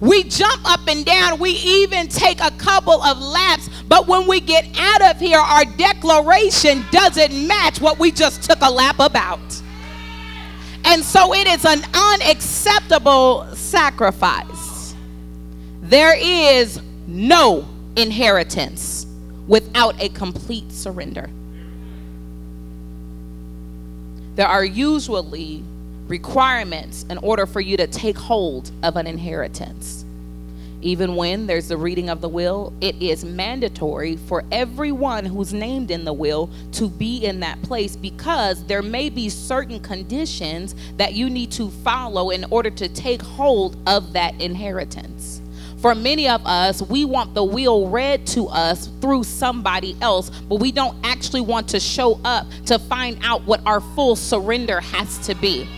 We 0.00 0.22
jump 0.24 0.70
up 0.70 0.86
and 0.86 1.04
down. 1.04 1.38
We 1.38 1.50
even 1.50 2.08
take 2.08 2.40
a 2.40 2.50
couple 2.52 3.02
of 3.02 3.20
laps. 3.20 3.68
But 3.88 4.06
when 4.06 4.28
we 4.28 4.40
get 4.40 4.66
out 4.78 5.02
of 5.02 5.18
here, 5.18 5.38
our 5.38 5.64
declaration 5.64 6.84
doesn't 6.90 7.46
match 7.46 7.80
what 7.80 7.98
we 7.98 8.10
just 8.10 8.42
took 8.42 8.58
a 8.60 8.70
lap 8.70 8.96
about. 8.98 9.40
And 10.84 11.02
so 11.02 11.32
it 11.34 11.46
is 11.48 11.64
an 11.64 11.82
unacceptable 11.94 13.46
sacrifice. 13.54 14.94
There 15.80 16.16
is 16.16 16.80
no 17.06 17.66
inheritance 17.96 19.06
without 19.46 20.00
a 20.00 20.08
complete 20.10 20.72
surrender. 20.72 21.30
There 24.34 24.48
are 24.48 24.64
usually 24.64 25.62
requirements 26.08 27.04
in 27.08 27.18
order 27.18 27.46
for 27.46 27.60
you 27.60 27.76
to 27.76 27.86
take 27.86 28.18
hold 28.18 28.70
of 28.82 28.96
an 28.96 29.06
inheritance. 29.06 30.04
Even 30.82 31.16
when 31.16 31.46
there's 31.46 31.68
the 31.68 31.78
reading 31.78 32.10
of 32.10 32.20
the 32.20 32.28
will, 32.28 32.72
it 32.82 33.00
is 33.00 33.24
mandatory 33.24 34.16
for 34.16 34.44
everyone 34.52 35.24
who's 35.24 35.54
named 35.54 35.90
in 35.90 36.04
the 36.04 36.12
will 36.12 36.50
to 36.72 36.90
be 36.90 37.24
in 37.24 37.40
that 37.40 37.62
place 37.62 37.96
because 37.96 38.62
there 38.64 38.82
may 38.82 39.08
be 39.08 39.30
certain 39.30 39.80
conditions 39.80 40.74
that 40.98 41.14
you 41.14 41.30
need 41.30 41.50
to 41.52 41.70
follow 41.70 42.30
in 42.30 42.44
order 42.50 42.68
to 42.68 42.88
take 42.88 43.22
hold 43.22 43.76
of 43.86 44.12
that 44.12 44.38
inheritance 44.42 45.40
for 45.84 45.94
many 45.94 46.26
of 46.26 46.46
us, 46.46 46.80
we 46.80 47.04
want 47.04 47.34
the 47.34 47.44
will 47.44 47.90
read 47.90 48.26
to 48.26 48.46
us 48.46 48.88
through 49.02 49.22
somebody 49.22 49.94
else, 50.00 50.30
but 50.30 50.54
we 50.54 50.72
don't 50.72 50.96
actually 51.04 51.42
want 51.42 51.68
to 51.68 51.78
show 51.78 52.18
up 52.24 52.46
to 52.64 52.78
find 52.78 53.18
out 53.22 53.44
what 53.44 53.60
our 53.66 53.82
full 53.82 54.16
surrender 54.16 54.80
has 54.80 55.18
to 55.18 55.34
be. 55.34 55.68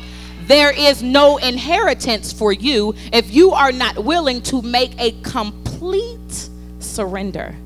There 0.42 0.70
is 0.70 1.02
no 1.02 1.38
inheritance 1.38 2.32
for 2.32 2.52
you 2.52 2.94
if 3.12 3.34
you 3.34 3.50
are 3.50 3.72
not 3.72 4.04
willing 4.04 4.42
to 4.42 4.62
make 4.62 4.92
a 5.00 5.10
complete 5.22 6.50
surrender. 6.78 7.56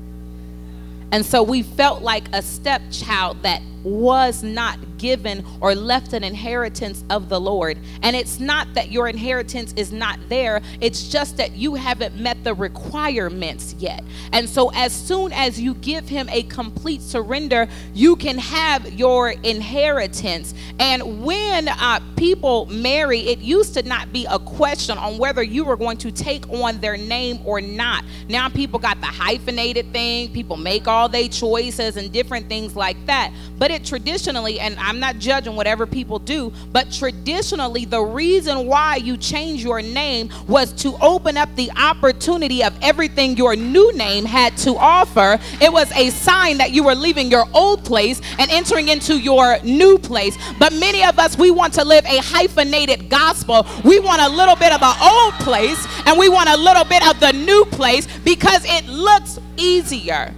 And 1.11 1.23
so 1.23 1.43
we 1.43 1.61
felt 1.61 2.01
like 2.01 2.23
a 2.33 2.41
stepchild 2.41 3.43
that 3.43 3.61
was 3.83 4.41
not 4.41 4.79
given 5.01 5.43
or 5.59 5.73
left 5.73 6.13
an 6.13 6.23
inheritance 6.23 7.03
of 7.09 7.27
the 7.27 7.41
Lord. 7.41 7.79
And 8.03 8.15
it's 8.15 8.39
not 8.39 8.71
that 8.75 8.91
your 8.91 9.07
inheritance 9.07 9.73
is 9.75 9.91
not 9.91 10.19
there, 10.29 10.61
it's 10.79 11.09
just 11.09 11.37
that 11.37 11.53
you 11.53 11.73
haven't 11.73 12.15
met 12.15 12.43
the 12.43 12.53
requirements 12.53 13.73
yet. 13.79 14.03
And 14.31 14.47
so, 14.47 14.69
as 14.75 14.93
soon 14.93 15.33
as 15.33 15.59
you 15.59 15.73
give 15.73 16.07
Him 16.07 16.29
a 16.29 16.43
complete 16.43 17.01
surrender, 17.01 17.67
you 17.93 18.15
can 18.15 18.37
have 18.37 18.93
your 18.93 19.31
inheritance. 19.31 20.53
And 20.79 21.25
when 21.25 21.67
uh, 21.67 21.99
people 22.15 22.67
marry, 22.67 23.21
it 23.21 23.39
used 23.39 23.73
to 23.73 23.81
not 23.81 24.13
be 24.13 24.27
a 24.29 24.37
question 24.37 24.97
on 24.99 25.17
whether 25.17 25.41
you 25.41 25.65
were 25.65 25.77
going 25.77 25.97
to 25.97 26.11
take 26.11 26.47
on 26.49 26.79
their 26.79 26.97
name 26.97 27.39
or 27.43 27.59
not. 27.59 28.05
Now, 28.29 28.49
people 28.49 28.77
got 28.77 29.01
the 29.01 29.07
hyphenated 29.07 29.91
thing, 29.91 30.31
people 30.31 30.57
make 30.57 30.87
all 30.87 31.09
their 31.09 31.27
choices 31.27 31.97
and 31.97 32.11
different 32.11 32.47
things 32.47 32.75
like 32.75 33.03
that. 33.07 33.33
But 33.57 33.71
it 33.71 33.83
traditionally, 33.83 34.59
and 34.59 34.77
I 34.79 34.90
I'm 34.91 34.99
not 34.99 35.19
judging 35.19 35.55
whatever 35.55 35.87
people 35.87 36.19
do, 36.19 36.51
but 36.73 36.91
traditionally, 36.91 37.85
the 37.85 38.01
reason 38.01 38.67
why 38.67 38.97
you 38.97 39.15
change 39.15 39.63
your 39.63 39.81
name 39.81 40.29
was 40.49 40.73
to 40.83 40.97
open 40.99 41.37
up 41.37 41.47
the 41.55 41.71
opportunity 41.77 42.61
of 42.61 42.77
everything 42.81 43.37
your 43.37 43.55
new 43.55 43.93
name 43.93 44.25
had 44.25 44.57
to 44.57 44.75
offer. 44.75 45.39
It 45.61 45.71
was 45.71 45.89
a 45.93 46.09
sign 46.09 46.57
that 46.57 46.71
you 46.71 46.83
were 46.83 46.93
leaving 46.93 47.31
your 47.31 47.45
old 47.53 47.85
place 47.85 48.19
and 48.37 48.51
entering 48.51 48.89
into 48.89 49.17
your 49.17 49.59
new 49.63 49.97
place. 49.97 50.37
But 50.59 50.73
many 50.73 51.05
of 51.05 51.17
us, 51.19 51.37
we 51.37 51.51
want 51.51 51.73
to 51.75 51.85
live 51.85 52.03
a 52.03 52.17
hyphenated 52.17 53.09
gospel. 53.09 53.65
We 53.85 54.01
want 54.01 54.21
a 54.21 54.27
little 54.27 54.57
bit 54.57 54.73
of 54.73 54.81
the 54.81 54.93
old 55.01 55.33
place 55.35 55.87
and 56.05 56.19
we 56.19 56.27
want 56.27 56.49
a 56.49 56.57
little 56.57 56.83
bit 56.83 57.07
of 57.07 57.17
the 57.21 57.31
new 57.31 57.63
place 57.71 58.09
because 58.25 58.65
it 58.65 58.87
looks 58.87 59.39
easier 59.55 60.35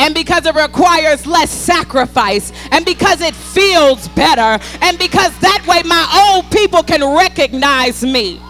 and 0.00 0.14
because 0.14 0.46
it 0.46 0.54
requires 0.54 1.26
less 1.26 1.50
sacrifice, 1.50 2.52
and 2.72 2.86
because 2.86 3.20
it 3.20 3.34
feels 3.34 4.08
better, 4.08 4.58
and 4.80 4.98
because 4.98 5.38
that 5.40 5.62
way 5.66 5.82
my 5.84 6.32
old 6.32 6.50
people 6.50 6.82
can 6.82 7.04
recognize 7.16 8.02
me. 8.02 8.40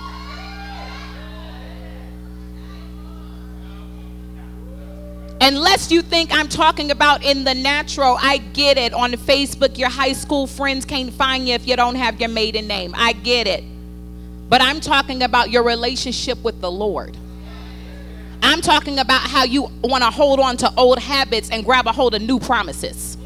Unless 5.42 5.90
you 5.90 6.02
think 6.02 6.32
I'm 6.32 6.46
talking 6.46 6.92
about 6.92 7.24
in 7.24 7.42
the 7.42 7.54
natural, 7.54 8.16
I 8.20 8.36
get 8.38 8.78
it. 8.78 8.92
On 8.92 9.10
Facebook, 9.12 9.76
your 9.76 9.88
high 9.88 10.12
school 10.12 10.46
friends 10.46 10.84
can't 10.84 11.12
find 11.12 11.48
you 11.48 11.54
if 11.54 11.66
you 11.66 11.74
don't 11.74 11.96
have 11.96 12.20
your 12.20 12.28
maiden 12.28 12.68
name. 12.68 12.94
I 12.96 13.14
get 13.14 13.48
it. 13.48 13.64
But 14.48 14.60
I'm 14.60 14.80
talking 14.80 15.24
about 15.24 15.50
your 15.50 15.64
relationship 15.64 16.38
with 16.44 16.60
the 16.60 16.70
Lord. 16.70 17.16
I'm 18.42 18.60
talking 18.60 18.98
about 18.98 19.22
how 19.22 19.44
you 19.44 19.70
want 19.82 20.02
to 20.04 20.10
hold 20.10 20.40
on 20.40 20.56
to 20.58 20.72
old 20.76 20.98
habits 20.98 21.50
and 21.50 21.64
grab 21.64 21.86
a 21.86 21.92
hold 21.92 22.14
of 22.14 22.22
new 22.22 22.38
promises. 22.38 23.16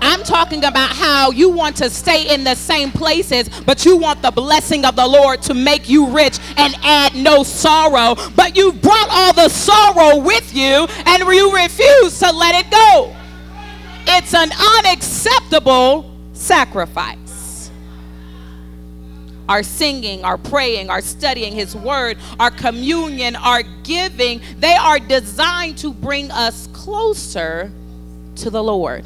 I'm 0.00 0.22
talking 0.22 0.64
about 0.64 0.90
how 0.90 1.30
you 1.30 1.50
want 1.50 1.76
to 1.76 1.90
stay 1.90 2.32
in 2.32 2.44
the 2.44 2.54
same 2.54 2.90
places, 2.90 3.48
but 3.64 3.84
you 3.84 3.96
want 3.96 4.22
the 4.22 4.30
blessing 4.30 4.84
of 4.84 4.94
the 4.94 5.06
Lord 5.06 5.42
to 5.42 5.54
make 5.54 5.88
you 5.88 6.08
rich 6.08 6.38
and 6.56 6.74
add 6.82 7.14
no 7.14 7.42
sorrow. 7.42 8.14
But 8.36 8.56
you 8.56 8.72
brought 8.72 9.08
all 9.10 9.32
the 9.32 9.48
sorrow 9.48 10.18
with 10.18 10.54
you 10.54 10.86
and 11.06 11.22
you 11.22 11.54
refuse 11.54 12.18
to 12.18 12.30
let 12.30 12.54
it 12.54 12.70
go. 12.70 13.16
It's 14.06 14.34
an 14.34 14.50
unacceptable 14.78 16.12
sacrifice. 16.32 17.25
Our 19.48 19.62
singing, 19.62 20.24
our 20.24 20.38
praying, 20.38 20.90
our 20.90 21.00
studying 21.00 21.54
His 21.54 21.74
Word, 21.76 22.18
our 22.38 22.50
communion, 22.50 23.36
our 23.36 23.62
giving, 23.84 24.40
they 24.58 24.74
are 24.74 24.98
designed 24.98 25.78
to 25.78 25.92
bring 25.92 26.30
us 26.30 26.68
closer 26.72 27.70
to 28.36 28.50
the 28.50 28.62
Lord. 28.62 29.04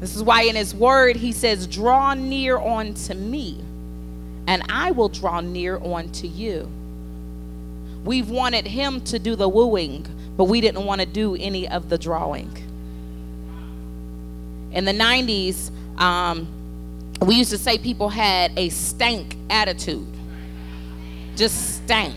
This 0.00 0.14
is 0.14 0.22
why 0.22 0.42
in 0.42 0.56
His 0.56 0.74
Word 0.74 1.16
He 1.16 1.32
says, 1.32 1.66
Draw 1.66 2.14
near 2.14 2.58
unto 2.58 3.14
me, 3.14 3.60
and 4.46 4.62
I 4.68 4.90
will 4.90 5.08
draw 5.08 5.40
near 5.40 5.78
unto 5.78 6.26
you. 6.26 6.70
We've 8.04 8.28
wanted 8.28 8.66
Him 8.66 9.00
to 9.02 9.18
do 9.18 9.34
the 9.36 9.48
wooing, 9.48 10.06
but 10.36 10.44
we 10.44 10.60
didn't 10.60 10.84
want 10.84 11.00
to 11.00 11.06
do 11.06 11.34
any 11.36 11.68
of 11.68 11.88
the 11.88 11.98
drawing. 11.98 12.50
In 14.72 14.84
the 14.84 14.92
90s, 14.92 15.70
um, 15.98 16.46
we 17.20 17.36
used 17.36 17.50
to 17.50 17.58
say 17.58 17.78
people 17.78 18.08
had 18.08 18.52
a 18.58 18.68
stank 18.68 19.36
attitude. 19.50 20.06
Just 21.34 21.76
stank. 21.76 22.14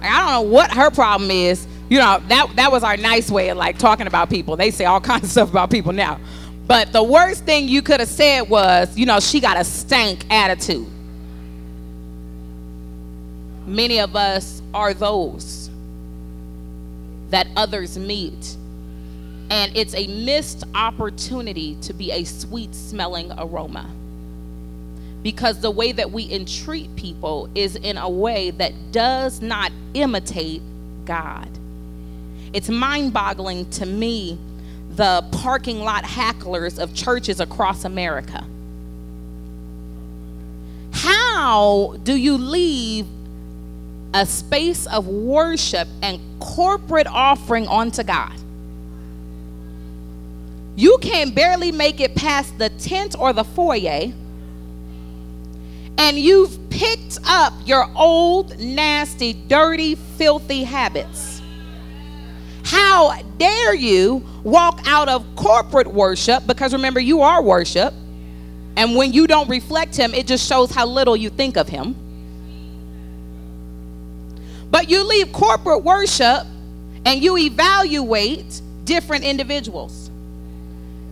I 0.00 0.20
don't 0.20 0.30
know 0.32 0.50
what 0.50 0.72
her 0.72 0.90
problem 0.90 1.30
is. 1.30 1.66
You 1.88 1.98
know, 1.98 2.20
that, 2.28 2.56
that 2.56 2.72
was 2.72 2.82
our 2.82 2.96
nice 2.96 3.30
way 3.30 3.50
of 3.50 3.56
like 3.56 3.78
talking 3.78 4.06
about 4.06 4.30
people. 4.30 4.56
They 4.56 4.70
say 4.70 4.84
all 4.84 5.00
kinds 5.00 5.24
of 5.24 5.30
stuff 5.30 5.50
about 5.50 5.70
people 5.70 5.92
now. 5.92 6.20
But 6.66 6.92
the 6.92 7.02
worst 7.02 7.44
thing 7.44 7.68
you 7.68 7.82
could 7.82 8.00
have 8.00 8.08
said 8.08 8.42
was, 8.42 8.96
you 8.96 9.04
know, 9.04 9.20
she 9.20 9.40
got 9.40 9.56
a 9.56 9.64
stank 9.64 10.24
attitude. 10.30 10.86
Many 13.66 14.00
of 14.00 14.16
us 14.16 14.62
are 14.72 14.94
those 14.94 15.70
that 17.30 17.46
others 17.56 17.98
meet 17.98 18.56
and 19.52 19.76
it's 19.76 19.94
a 19.94 20.06
missed 20.06 20.64
opportunity 20.74 21.76
to 21.82 21.92
be 21.92 22.10
a 22.10 22.24
sweet 22.24 22.74
smelling 22.74 23.30
aroma. 23.36 23.86
Because 25.22 25.60
the 25.60 25.70
way 25.70 25.92
that 25.92 26.10
we 26.10 26.32
entreat 26.32 26.96
people 26.96 27.50
is 27.54 27.76
in 27.76 27.98
a 27.98 28.08
way 28.08 28.50
that 28.52 28.72
does 28.92 29.42
not 29.42 29.70
imitate 29.92 30.62
God. 31.04 31.50
It's 32.54 32.70
mind 32.70 33.12
boggling 33.12 33.68
to 33.72 33.84
me 33.84 34.38
the 34.96 35.22
parking 35.32 35.80
lot 35.80 36.04
hacklers 36.06 36.78
of 36.78 36.94
churches 36.94 37.38
across 37.38 37.84
America. 37.84 38.46
How 40.94 41.98
do 42.02 42.16
you 42.16 42.38
leave 42.38 43.06
a 44.14 44.24
space 44.24 44.86
of 44.86 45.06
worship 45.06 45.88
and 46.00 46.18
corporate 46.40 47.06
offering 47.06 47.66
onto 47.66 48.02
God? 48.02 48.41
You 50.74 50.98
can 51.00 51.30
barely 51.30 51.70
make 51.70 52.00
it 52.00 52.14
past 52.14 52.56
the 52.58 52.70
tent 52.70 53.14
or 53.18 53.32
the 53.32 53.44
foyer, 53.44 54.12
and 55.98 56.18
you've 56.18 56.58
picked 56.70 57.18
up 57.26 57.52
your 57.66 57.86
old, 57.94 58.58
nasty, 58.58 59.34
dirty, 59.34 59.94
filthy 59.94 60.64
habits. 60.64 61.42
How 62.64 63.20
dare 63.38 63.74
you 63.74 64.24
walk 64.44 64.80
out 64.86 65.08
of 65.08 65.26
corporate 65.36 65.86
worship? 65.86 66.46
Because 66.46 66.72
remember, 66.72 67.00
you 67.00 67.20
are 67.20 67.42
worship. 67.42 67.92
And 68.76 68.96
when 68.96 69.12
you 69.12 69.26
don't 69.26 69.50
reflect 69.50 69.94
Him, 69.94 70.14
it 70.14 70.26
just 70.26 70.48
shows 70.48 70.70
how 70.70 70.86
little 70.86 71.16
you 71.16 71.28
think 71.28 71.56
of 71.56 71.68
Him. 71.68 71.94
But 74.70 74.88
you 74.88 75.06
leave 75.06 75.32
corporate 75.32 75.84
worship 75.84 76.46
and 77.04 77.22
you 77.22 77.36
evaluate 77.36 78.62
different 78.84 79.24
individuals. 79.24 80.01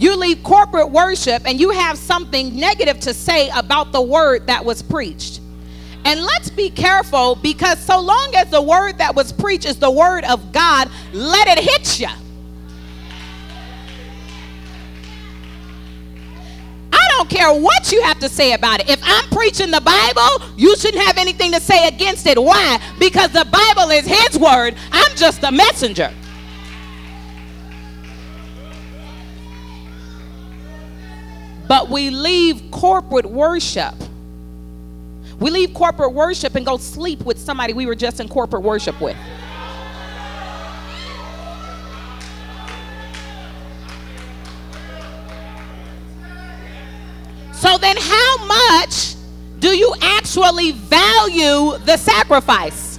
You 0.00 0.16
leave 0.16 0.42
corporate 0.42 0.90
worship 0.90 1.42
and 1.46 1.60
you 1.60 1.70
have 1.70 1.98
something 1.98 2.56
negative 2.56 3.00
to 3.00 3.12
say 3.12 3.50
about 3.54 3.92
the 3.92 4.00
word 4.00 4.46
that 4.46 4.64
was 4.64 4.80
preached. 4.80 5.42
And 6.06 6.22
let's 6.22 6.48
be 6.48 6.70
careful 6.70 7.34
because 7.34 7.78
so 7.78 8.00
long 8.00 8.32
as 8.34 8.48
the 8.48 8.62
word 8.62 8.96
that 8.96 9.14
was 9.14 9.30
preached 9.30 9.66
is 9.66 9.78
the 9.78 9.90
word 9.90 10.24
of 10.24 10.52
God, 10.52 10.90
let 11.12 11.48
it 11.48 11.62
hit 11.62 12.00
you. 12.00 12.08
I 16.90 17.08
don't 17.10 17.28
care 17.28 17.52
what 17.52 17.92
you 17.92 18.00
have 18.02 18.18
to 18.20 18.30
say 18.30 18.54
about 18.54 18.80
it. 18.80 18.88
If 18.88 19.00
I'm 19.02 19.28
preaching 19.28 19.70
the 19.70 19.82
Bible, 19.82 20.46
you 20.56 20.74
shouldn't 20.76 21.04
have 21.04 21.18
anything 21.18 21.52
to 21.52 21.60
say 21.60 21.88
against 21.88 22.26
it. 22.26 22.42
Why? 22.42 22.80
Because 22.98 23.32
the 23.32 23.44
Bible 23.44 23.90
is 23.90 24.06
His 24.06 24.38
word. 24.38 24.76
I'm 24.92 25.14
just 25.14 25.42
a 25.42 25.52
messenger. 25.52 26.10
But 31.70 31.88
we 31.88 32.10
leave 32.10 32.68
corporate 32.72 33.26
worship. 33.26 33.94
We 35.38 35.52
leave 35.52 35.72
corporate 35.72 36.12
worship 36.12 36.56
and 36.56 36.66
go 36.66 36.78
sleep 36.78 37.24
with 37.24 37.38
somebody 37.38 37.74
we 37.74 37.86
were 37.86 37.94
just 37.94 38.18
in 38.18 38.28
corporate 38.28 38.64
worship 38.64 39.00
with. 39.00 39.16
So 47.52 47.78
then, 47.78 47.96
how 48.00 48.46
much 48.46 49.14
do 49.60 49.68
you 49.68 49.94
actually 50.02 50.72
value 50.72 51.78
the 51.84 51.96
sacrifice? 51.96 52.98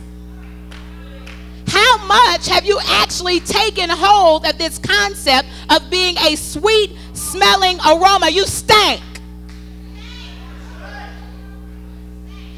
How 1.68 2.06
much 2.06 2.48
have 2.48 2.66
you 2.66 2.80
actually 2.86 3.42
taken 3.42 3.90
hold 3.90 4.46
of 4.46 4.58
this 4.58 4.78
concept 4.78 5.50
of 5.70 5.90
being 5.90 6.18
a 6.20 6.38
sweet 6.38 6.96
smelling 7.22 7.78
aroma. 7.86 8.30
You 8.30 8.46
stank. 8.46 9.02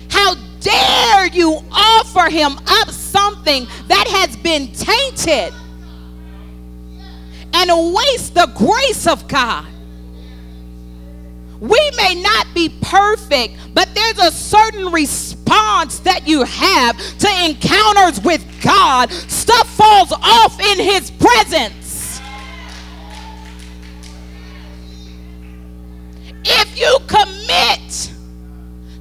How 0.10 0.36
dare 0.60 1.28
you 1.28 1.60
offer 1.72 2.30
him 2.30 2.54
up 2.68 2.90
something 2.90 3.68
that 3.88 4.08
has 4.08 4.36
been 4.38 4.72
tainted 4.72 5.54
and 7.54 7.94
waste 7.94 8.34
the 8.34 8.52
grace 8.56 9.08
of 9.08 9.28
God? 9.28 9.66
We 11.60 11.92
may 11.96 12.22
not 12.22 12.48
be 12.54 12.70
perfect, 12.82 13.56
but 13.74 13.88
there's 13.96 14.20
a 14.20 14.32
certain 14.32 14.92
response 14.92 16.00
that 16.00 16.28
you 16.28 16.44
have 16.44 16.98
to 17.20 17.46
encounters 17.46 18.20
with 18.22 18.46
God. 18.62 19.12
Stuff 19.12 19.70
falls 19.78 20.12
off 20.12 20.60
in 20.60 20.80
his 20.80 21.10
presence. 21.12 21.83
If 26.46 26.78
you 26.78 26.98
commit 27.08 28.12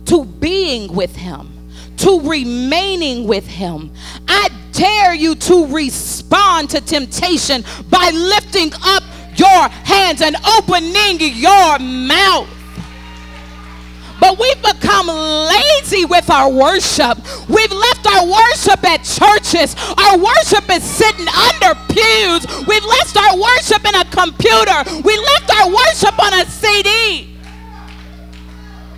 to 0.06 0.24
being 0.24 0.94
with 0.94 1.16
Him, 1.16 1.48
to 1.98 2.20
remaining 2.20 3.26
with 3.26 3.46
Him, 3.46 3.90
I 4.28 4.48
dare 4.72 5.14
you 5.14 5.34
to 5.34 5.66
respond 5.66 6.70
to 6.70 6.80
temptation 6.80 7.64
by 7.90 8.10
lifting 8.10 8.72
up 8.82 9.02
your 9.36 9.68
hands 9.68 10.20
and 10.20 10.36
opening 10.58 11.18
your 11.20 11.78
mouth. 11.78 12.48
But 14.20 14.38
we've 14.38 14.62
become 14.62 15.08
lazy 15.08 16.04
with 16.04 16.30
our 16.30 16.48
worship. 16.48 17.18
We've 17.48 17.72
left 17.72 18.06
our 18.06 18.24
worship 18.24 18.84
at 18.84 19.02
churches. 19.02 19.74
Our 19.98 20.16
worship 20.16 20.70
is 20.70 20.84
sitting 20.84 21.26
under 21.26 21.74
pews. 21.90 22.46
We've 22.68 22.84
left 22.84 23.16
our 23.16 23.36
worship 23.36 23.84
in 23.84 23.94
a 23.96 24.04
computer. 24.04 25.02
We 25.02 25.16
left 25.16 25.50
our 25.58 25.68
worship 25.68 26.16
on 26.22 26.34
a 26.34 26.46
CD 26.46 27.31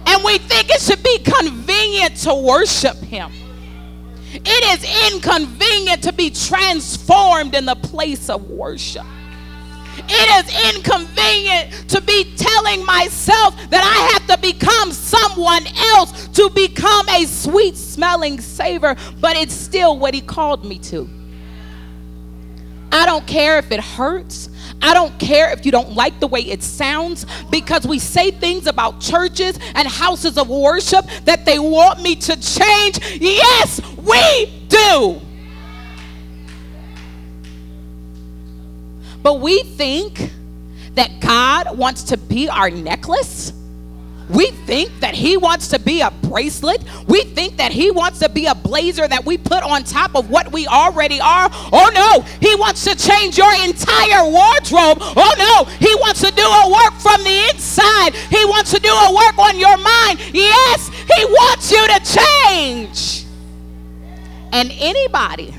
and 0.06 0.24
we 0.24 0.38
think 0.38 0.70
it 0.70 0.80
should 0.80 1.02
be 1.02 1.18
convenient 1.18 2.16
to 2.16 2.34
worship 2.34 2.96
Him. 2.98 3.32
It 4.32 4.82
is 4.82 5.12
inconvenient 5.12 6.02
to 6.04 6.12
be 6.12 6.30
transformed 6.30 7.54
in 7.54 7.66
the 7.66 7.76
place 7.76 8.28
of 8.28 8.50
worship. 8.50 9.06
It 9.96 10.44
is 10.44 10.74
inconvenient 10.74 11.88
to 11.90 12.00
be 12.00 12.34
telling 12.36 12.84
myself 12.84 13.56
that 13.70 13.82
I 13.84 14.12
have 14.12 14.26
to 14.26 14.38
become 14.42 14.90
someone 14.92 15.66
else 15.94 16.28
to 16.28 16.50
become 16.50 17.08
a 17.08 17.24
sweet 17.26 17.76
smelling 17.76 18.40
savor, 18.40 18.96
but 19.20 19.36
it's 19.36 19.54
still 19.54 19.98
what 19.98 20.14
He 20.14 20.20
called 20.20 20.64
me 20.64 20.78
to. 20.80 21.08
I 22.90 23.06
don't 23.06 23.26
care 23.26 23.58
if 23.58 23.70
it 23.72 23.80
hurts. 23.80 24.48
I 24.84 24.92
don't 24.92 25.18
care 25.18 25.50
if 25.50 25.64
you 25.64 25.72
don't 25.72 25.94
like 25.94 26.20
the 26.20 26.26
way 26.26 26.40
it 26.40 26.62
sounds 26.62 27.24
because 27.50 27.86
we 27.86 27.98
say 27.98 28.30
things 28.30 28.66
about 28.66 29.00
churches 29.00 29.58
and 29.74 29.88
houses 29.88 30.36
of 30.36 30.50
worship 30.50 31.06
that 31.24 31.46
they 31.46 31.58
want 31.58 32.02
me 32.02 32.16
to 32.16 32.38
change. 32.38 32.98
Yes, 33.18 33.80
we 33.96 34.66
do. 34.68 35.22
But 39.22 39.40
we 39.40 39.62
think 39.62 40.30
that 40.96 41.18
God 41.18 41.78
wants 41.78 42.02
to 42.04 42.18
be 42.18 42.50
our 42.50 42.68
necklace. 42.68 43.54
We 44.28 44.50
think 44.50 45.00
that 45.00 45.14
He 45.14 45.36
wants 45.36 45.68
to 45.68 45.78
be 45.78 46.00
a 46.00 46.10
bracelet. 46.10 46.82
We 47.06 47.24
think 47.24 47.56
that 47.58 47.72
He 47.72 47.90
wants 47.90 48.18
to 48.20 48.28
be 48.28 48.46
a 48.46 48.54
blazer 48.54 49.06
that 49.06 49.24
we 49.24 49.36
put 49.36 49.62
on 49.62 49.84
top 49.84 50.14
of 50.16 50.30
what 50.30 50.50
we 50.52 50.66
already 50.66 51.20
are. 51.20 51.48
Oh 51.52 51.90
no, 51.94 52.22
He 52.40 52.54
wants 52.56 52.84
to 52.84 52.96
change 52.96 53.36
your 53.36 53.52
entire 53.64 54.24
wardrobe. 54.24 54.98
Oh 55.00 55.34
no, 55.38 55.72
He 55.78 55.94
wants 55.96 56.20
to 56.22 56.30
do 56.30 56.42
a 56.42 56.70
work 56.70 56.94
from 57.00 57.22
the 57.22 57.50
inside. 57.52 58.14
He 58.14 58.44
wants 58.46 58.72
to 58.72 58.80
do 58.80 58.90
a 58.90 59.14
work 59.14 59.38
on 59.38 59.58
your 59.58 59.76
mind. 59.76 60.20
Yes, 60.32 60.88
He 60.88 61.24
wants 61.24 61.70
you 61.70 61.86
to 61.86 62.00
change. 62.18 63.26
And 64.52 64.70
anybody 64.78 65.54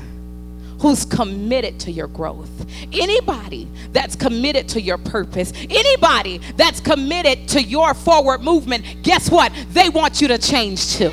who's 0.80 1.04
committed 1.04 1.80
to 1.80 1.90
your 1.90 2.08
growth, 2.08 2.50
anybody 2.92 3.68
that's 3.92 4.16
committed 4.16 4.68
to 4.70 4.80
your 4.80 4.98
purpose, 4.98 5.52
anybody 5.70 6.38
that's 6.56 6.80
committed 6.80 7.48
to 7.48 7.62
your 7.62 7.94
forward 7.94 8.42
movement, 8.42 8.84
guess 9.02 9.30
what? 9.30 9.52
They 9.70 9.88
want 9.88 10.20
you 10.20 10.28
to 10.28 10.38
change 10.38 10.94
too. 10.96 11.12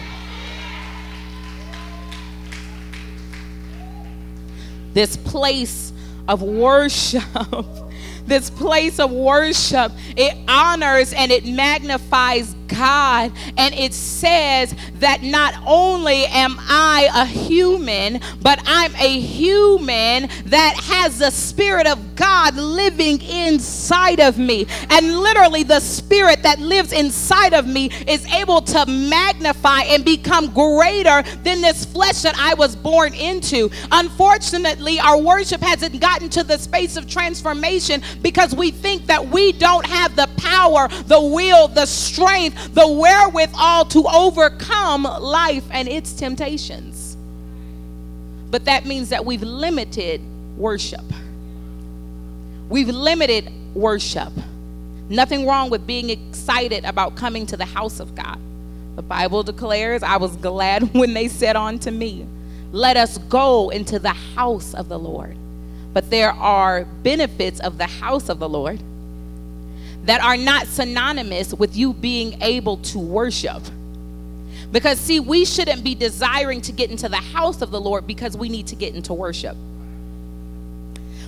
This 4.94 5.18
place 5.18 5.92
of 6.28 6.42
worship 6.42 7.24
this 8.26 8.50
place 8.50 9.00
of 9.00 9.12
worship, 9.12 9.92
it 10.16 10.36
honors 10.48 11.14
and 11.14 11.32
it 11.32 11.46
magnifies 11.46 12.56
God. 12.74 13.32
And 13.58 13.74
it 13.76 13.94
says 13.94 14.74
that 14.96 15.24
not 15.24 15.54
only 15.66 16.26
am 16.26 16.56
I 16.60 17.10
a 17.14 17.26
human, 17.26 18.20
but 18.42 18.62
I'm 18.66 18.96
a 18.96 19.20
human 19.20 20.30
that 20.46 20.76
has 20.84 21.20
the 21.20 21.32
Spirit 21.32 21.88
of 21.88 22.16
God 22.16 22.56
living 22.56 23.22
inside 23.22 24.20
of 24.20 24.38
me. 24.38 24.66
And 24.90 25.20
literally, 25.20 25.64
the 25.64 25.80
Spirit 25.80 26.44
that 26.44 26.60
lives 26.60 26.94
inside 26.94 27.54
of 27.54 27.68
me 27.68 27.90
is 28.08 28.26
able 28.34 28.62
to 28.62 28.86
magnify 28.86 29.82
and 29.82 30.04
become 30.04 30.54
greater 30.54 31.24
than 31.44 31.62
this 31.62 31.86
flesh 31.86 32.22
that 32.22 32.36
I 32.38 32.54
was 32.56 32.76
born 32.76 33.14
into. 33.14 33.70
Unfortunately, 33.92 35.00
our 35.00 35.18
worship 35.18 35.62
hasn't 35.62 36.00
gotten 36.00 36.30
to 36.30 36.44
the 36.44 36.58
space 36.58 36.98
of 36.98 37.08
transformation 37.10 38.02
because 38.22 38.54
we 38.56 38.72
think 38.72 39.08
that 39.08 39.28
we 39.28 39.52
don't 39.54 39.86
have 39.86 40.16
the 40.16 40.30
power, 40.38 40.88
the 40.88 41.22
will, 41.22 41.68
the 41.68 41.86
strength, 41.86 42.74
the 42.74 42.88
wherewithal 42.88 43.86
to 43.86 44.06
overcome 44.08 45.04
life 45.04 45.64
and 45.72 45.88
its 45.88 46.14
temptations. 46.14 47.18
But 48.50 48.66
that 48.66 48.86
means 48.86 49.10
that 49.10 49.26
we've 49.26 49.42
limited 49.42 50.22
worship. 50.58 51.04
We've 52.70 52.88
limited 52.88 53.52
worship. 53.74 54.32
Nothing 55.10 55.46
wrong 55.46 55.70
with 55.70 55.86
being 55.86 56.10
excited 56.10 56.86
about 56.86 57.16
coming 57.16 57.46
to 57.48 57.58
the 57.58 57.66
house 57.66 58.00
of 58.00 58.16
God. 58.16 58.40
The 58.96 59.02
Bible 59.02 59.44
declares, 59.44 60.04
I 60.04 60.18
was 60.18 60.36
glad 60.38 60.94
when 60.94 61.14
they 61.14 61.28
said 61.28 61.56
unto 61.56 61.92
me, 61.92 62.26
Let 62.72 62.98
us 62.98 63.18
go 63.18 63.70
into 63.70 64.00
the 64.00 64.14
house 64.14 64.74
of 64.74 64.88
the 64.88 65.00
Lord. 65.00 65.38
But 65.94 66.10
there 66.10 66.32
are 66.32 66.86
benefits 67.04 67.60
of 67.60 67.78
the 67.78 67.86
house 67.86 68.30
of 68.30 68.40
the 68.40 68.50
Lord 68.50 68.82
that 70.06 70.22
are 70.22 70.36
not 70.36 70.68
synonymous 70.68 71.54
with 71.54 71.78
you 71.78 71.94
being 71.94 72.42
able 72.42 72.78
to 72.78 73.00
worship. 73.00 73.62
Because, 74.72 75.00
see, 75.00 75.20
we 75.20 75.46
shouldn't 75.46 75.84
be 75.84 75.94
desiring 75.94 76.62
to 76.62 76.72
get 76.72 76.90
into 76.90 77.08
the 77.08 77.18
house 77.18 77.62
of 77.62 77.72
the 77.72 77.80
Lord 77.80 78.08
because 78.08 78.36
we 78.36 78.50
need 78.50 78.68
to 78.68 78.76
get 78.76 78.96
into 78.96 79.14
worship. 79.14 79.56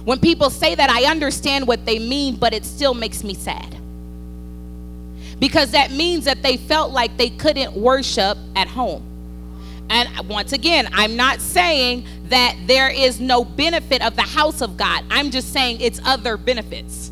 When 0.03 0.19
people 0.19 0.49
say 0.49 0.75
that, 0.75 0.89
I 0.89 1.09
understand 1.09 1.67
what 1.67 1.85
they 1.85 1.99
mean, 1.99 2.35
but 2.35 2.53
it 2.53 2.65
still 2.65 2.93
makes 2.93 3.23
me 3.23 3.33
sad. 3.33 3.77
Because 5.39 5.71
that 5.71 5.91
means 5.91 6.25
that 6.25 6.41
they 6.41 6.57
felt 6.57 6.91
like 6.91 7.17
they 7.17 7.29
couldn't 7.29 7.73
worship 7.73 8.37
at 8.55 8.67
home. 8.67 9.03
And 9.89 10.27
once 10.27 10.51
again, 10.51 10.89
I'm 10.93 11.15
not 11.15 11.39
saying 11.39 12.05
that 12.29 12.55
there 12.65 12.89
is 12.89 13.19
no 13.19 13.43
benefit 13.45 14.01
of 14.01 14.15
the 14.15 14.21
house 14.21 14.61
of 14.61 14.77
God, 14.77 15.03
I'm 15.09 15.31
just 15.31 15.53
saying 15.53 15.81
it's 15.81 15.99
other 16.05 16.37
benefits 16.37 17.11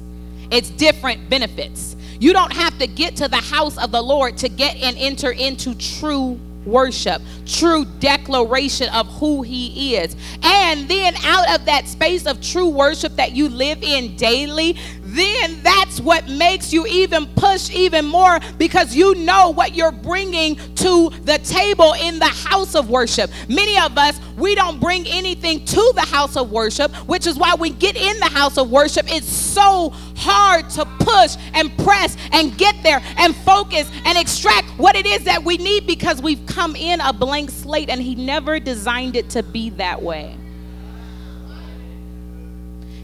it's 0.54 0.70
different 0.70 1.32
benefits. 1.32 1.96
You 2.20 2.32
don't 2.32 2.54
have 2.54 2.78
to 2.78 2.86
get 2.86 3.16
to 3.18 3.28
the 3.28 3.38
house 3.38 3.76
of 3.78 3.92
the 3.92 4.02
Lord 4.02 4.38
to 4.38 4.50
get 4.50 4.76
and 4.76 4.96
enter 5.00 5.32
into 5.32 5.74
true 5.74 6.40
worship, 6.64 7.24
true 7.48 7.86
declaration 8.00 8.88
of 8.90 9.08
who 9.18 9.42
He 9.42 9.96
is. 9.96 10.16
And 10.44 10.88
then 10.88 11.16
out 11.24 11.60
of 11.60 11.66
that 11.66 11.88
space 11.88 12.28
of 12.28 12.40
true 12.40 12.70
worship 12.70 13.16
that 13.16 13.32
you 13.32 13.50
live 13.50 13.82
in 13.82 14.16
daily, 14.16 14.78
then 15.14 15.62
that's 15.62 16.00
what 16.00 16.28
makes 16.28 16.74
you 16.74 16.86
even 16.88 17.28
push 17.36 17.70
even 17.70 18.06
more 18.06 18.40
because 18.58 18.96
you 18.96 19.16
know 19.16 19.52
what 19.52 19.76
you're 19.76 19.92
bringing 19.92 20.56
to 20.76 21.10
the 21.24 21.38
table 21.40 21.94
in 21.94 22.20
the 22.20 22.26
house 22.26 22.76
of 22.76 22.90
worship. 22.90 23.30
Many 23.48 23.78
of 23.78 23.98
us, 23.98 24.20
we 24.38 24.56
don't 24.56 24.80
bring 24.80 25.06
anything 25.08 25.64
to 25.66 25.92
the 25.96 26.02
house 26.02 26.36
of 26.36 26.52
worship, 26.52 26.92
which 27.08 27.28
is 27.28 27.38
why 27.38 27.56
we 27.56 27.70
get 27.70 27.96
in 27.96 28.20
the 28.20 28.30
house 28.30 28.58
of 28.58 28.72
worship. 28.72 29.06
It's 29.08 29.28
so 29.28 29.92
hard 30.16 30.70
to 30.72 30.86
push 31.00 31.36
and 31.54 31.76
press 31.80 32.18
and 32.32 32.58
get 32.58 32.76
there 32.84 33.02
and 33.18 33.36
focus 33.36 33.90
and 34.06 34.18
extract 34.18 34.68
what 34.80 34.96
it 34.96 35.06
is 35.06 35.24
that 35.26 35.44
we 35.44 35.58
need 35.58 35.86
because 35.86 36.22
we've 36.22 36.46
come 36.48 36.76
in 36.76 37.00
a 37.02 37.14
blank 37.14 37.52
slate 37.52 37.90
and 37.90 38.02
He 38.02 38.16
never 38.16 38.60
designed 38.60 39.16
it 39.16 39.30
to 39.32 39.44
be 39.44 39.70
that 39.72 40.02
way. 40.02 40.38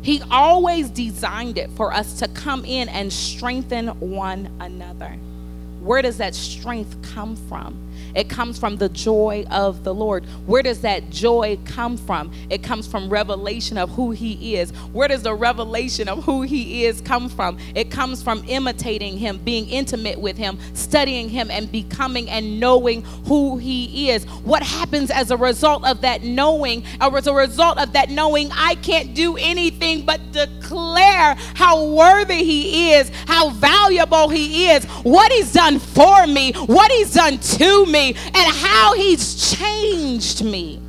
He 0.02 0.22
always 0.32 0.90
designed 0.90 1.58
it 1.58 1.70
for 1.72 1.94
us 1.94 2.20
to 2.20 2.28
come 2.30 2.64
in 2.66 2.90
and 2.90 3.12
strengthen 3.12 3.88
one 4.00 4.50
another. 4.60 5.18
Where 5.82 6.02
does 6.02 6.18
that 6.18 6.36
strength 6.36 7.02
come 7.02 7.36
from? 7.36 7.89
It 8.16 8.30
comes 8.30 8.58
from 8.58 8.78
the 8.78 8.90
joy 8.90 9.46
of 9.52 9.84
the 9.84 9.94
Lord. 9.94 10.26
Where 10.46 10.64
does 10.64 10.82
that 10.82 11.10
joy 11.10 11.58
come 11.66 11.98
from? 11.98 12.32
It 12.50 12.64
comes 12.64 12.88
from 12.88 13.10
revelation 13.10 13.78
of 13.78 13.90
who 13.92 14.12
He 14.12 14.56
is. 14.56 14.72
Where 14.92 15.08
does 15.08 15.24
the 15.24 15.36
revelation 15.36 16.08
of 16.08 16.24
who 16.24 16.42
He 16.42 16.86
is 16.86 17.02
come 17.02 17.30
from? 17.30 17.58
It 17.76 17.92
comes 17.92 18.24
from 18.24 18.44
imitating 18.48 19.18
Him, 19.18 19.38
being 19.40 19.68
intimate 19.70 20.20
with 20.20 20.38
Him, 20.38 20.58
studying 20.74 21.30
Him, 21.30 21.52
and 21.52 21.72
becoming 21.72 22.30
and 22.30 22.60
knowing 22.60 23.04
who 23.26 23.58
He 23.58 24.10
is. 24.10 24.26
What 24.44 24.64
happens 24.64 25.12
as 25.12 25.32
a 25.32 25.38
result 25.38 25.86
of 25.86 26.02
that 26.02 26.24
knowing, 26.24 26.84
or 27.02 27.18
as 27.18 27.28
a 27.28 27.34
result 27.34 27.78
of 27.78 27.94
that 27.94 28.10
knowing, 28.10 28.50
I 28.52 28.76
can't 28.76 29.14
do 29.14 29.38
anything 29.38 30.06
but 30.06 30.32
declare 30.32 31.36
how 31.56 31.86
worthy 31.86 32.44
He 32.44 32.94
is, 32.94 33.10
how 33.28 33.50
valuable 33.52 34.30
He 34.30 34.70
is, 34.70 34.86
what 35.04 35.32
He's 35.32 35.54
done 35.54 35.80
for 35.80 36.26
me, 36.26 36.54
what 36.54 36.92
He's 36.92 37.14
done 37.14 37.38
to 37.38 37.86
me 37.86 37.99
me 38.00 38.16
and 38.34 38.56
how 38.56 38.94
He's 38.94 39.56
changed 39.58 40.44
me. 40.44 40.82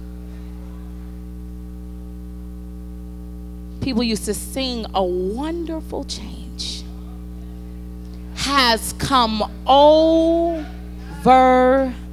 People 3.80 4.02
used 4.02 4.26
to 4.26 4.34
sing 4.34 4.86
a 4.94 5.02
wonderful 5.02 6.04
change 6.04 6.84
has 8.34 8.92
come 8.94 9.42
over 9.66 10.64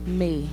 me. 0.05 0.49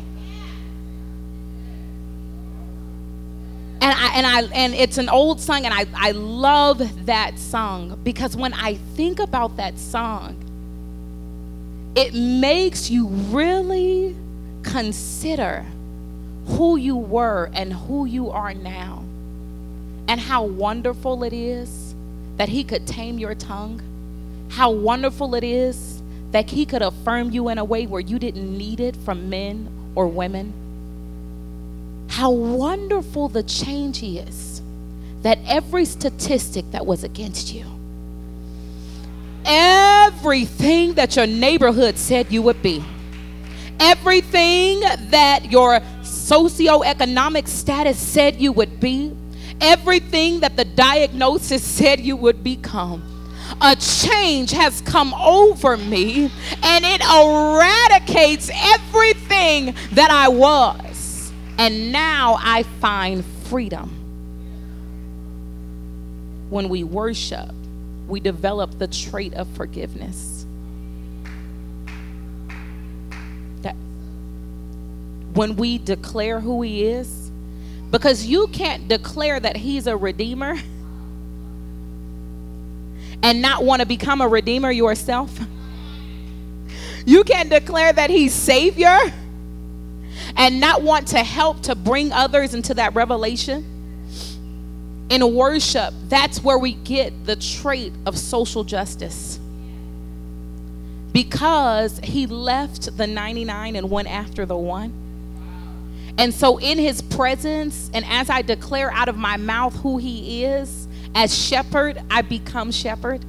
and 3.81 3.93
I 3.93 4.17
and 4.17 4.27
I 4.27 4.43
and 4.55 4.75
it's 4.75 4.97
an 4.97 5.11
old 5.11 5.41
song 5.41 5.67
and 5.67 5.75
I, 5.75 5.85
I 5.95 6.13
love 6.13 7.05
that 7.05 7.39
song 7.39 8.01
because 8.03 8.35
when 8.35 8.55
I 8.55 8.77
think 8.97 9.19
about 9.19 9.59
that 9.59 9.79
song, 9.79 10.37
it 11.95 12.15
makes 12.15 12.89
you 12.91 13.09
really 13.09 14.17
consider 14.65 15.65
who 16.47 16.77
you 16.77 16.97
were 16.97 17.51
and 17.55 17.73
who 17.73 18.05
you 18.05 18.31
are 18.31 18.53
now, 18.53 19.05
and 20.09 20.21
how 20.21 20.43
wonderful 20.45 21.23
it 21.25 21.33
is 21.33 21.95
that 22.37 22.49
He 22.49 22.65
could 22.65 22.87
tame 22.87 23.19
your 23.19 23.35
tongue, 23.35 23.81
how 24.51 24.71
wonderful 24.71 25.35
it 25.35 25.45
is 25.45 26.03
that 26.33 26.51
He 26.51 26.67
could 26.67 26.83
affirm 26.83 27.31
you 27.31 27.49
in 27.49 27.59
a 27.59 27.65
way 27.65 27.87
where 27.87 28.01
you 28.01 28.19
didn't 28.19 28.59
need 28.59 28.81
it 28.81 28.97
from 28.97 29.31
men 29.31 29.69
or 29.95 30.09
women. 30.09 30.53
How 32.09 32.31
wonderful 32.31 33.29
the 33.29 33.43
change 33.43 34.03
is 34.03 34.61
that 35.23 35.39
every 35.47 35.85
statistic 35.85 36.71
that 36.73 36.85
was 36.85 37.05
against 37.05 37.55
you, 37.55 37.65
everything 39.45 40.95
that 40.95 41.17
your 41.17 41.27
neighborhood 41.27 41.97
said 41.97 42.31
you 42.31 42.43
would 42.43 42.61
be, 42.63 42.85
everything 43.81 44.81
that 45.11 45.51
your 45.51 45.81
socioeconomic 46.03 47.49
status 47.49 47.99
said 47.99 48.37
you 48.37 48.53
would 48.53 48.81
be, 48.81 49.15
everything 49.61 50.41
that 50.41 50.57
the 50.57 50.65
diagnosis 50.65 51.63
said 51.63 52.01
you 52.01 52.17
would 52.17 52.43
become. 52.43 53.03
A 53.61 53.77
change 53.77 54.51
has 54.53 54.81
come 54.81 55.13
over 55.15 55.77
me 55.77 56.31
and 56.63 56.85
it 56.85 57.03
eradicates 57.03 58.51
everything 58.55 59.75
that 59.93 60.11
I 60.11 60.29
was. 60.29 61.33
And 61.59 61.93
now 61.93 62.37
I 62.41 62.65
find 62.81 63.25
freedom. 63.45 63.91
When 66.51 66.69
we 66.69 66.85
worship, 66.85 67.51
we 68.09 68.21
develop 68.21 68.79
the 68.79 68.89
trait 68.89 69.35
of 69.35 69.49
forgiveness 69.49 70.34
when 75.35 75.57
we 75.57 75.79
declare 75.79 76.41
who 76.41 76.63
He 76.63 76.85
is. 76.85 77.31
Because 77.91 78.25
you 78.27 78.49
can't 78.49 78.89
declare 78.89 79.39
that 79.39 79.57
He's 79.57 79.87
a 79.87 79.97
redeemer 79.97 80.57
and 83.23 83.41
not 83.41 83.65
want 83.65 83.81
to 83.81 83.87
become 83.87 84.21
a 84.21 84.29
redeemer 84.29 84.71
yourself. 84.71 85.39
You 87.07 87.23
can't 87.23 87.51
declare 87.51 87.93
that 87.93 88.09
He's 88.09 88.33
Savior 88.33 88.99
and 90.37 90.59
not 90.59 90.83
want 90.83 91.09
to 91.09 91.19
help 91.19 91.61
to 91.63 91.75
bring 91.75 92.13
others 92.13 92.55
into 92.55 92.75
that 92.75 92.95
revelation. 92.95 93.65
In 95.11 95.35
worship, 95.35 95.93
that's 96.09 96.43
where 96.43 96.59
we 96.59 96.73
get 96.73 97.27
the 97.27 97.37
trait 97.37 97.93
of 98.07 98.17
social 98.19 98.65
justice. 98.65 99.39
Because 101.13 102.01
he 102.03 102.27
left 102.27 102.97
the 102.97 103.07
99 103.07 103.77
and 103.77 103.91
went 103.91 104.09
after 104.09 104.47
the 104.47 104.57
one. 104.57 105.04
And 106.17 106.33
so, 106.33 106.59
in 106.59 106.79
his 106.79 107.03
presence, 107.03 107.91
and 107.93 108.05
as 108.09 108.31
I 108.31 108.43
declare 108.43 108.91
out 108.93 109.09
of 109.09 109.17
my 109.17 109.37
mouth 109.37 109.75
who 109.77 109.99
he 109.99 110.45
is, 110.45 110.87
as 111.15 111.37
shepherd, 111.37 112.01
I 112.11 112.23
become 112.23 112.71
shepherd. 112.71 113.25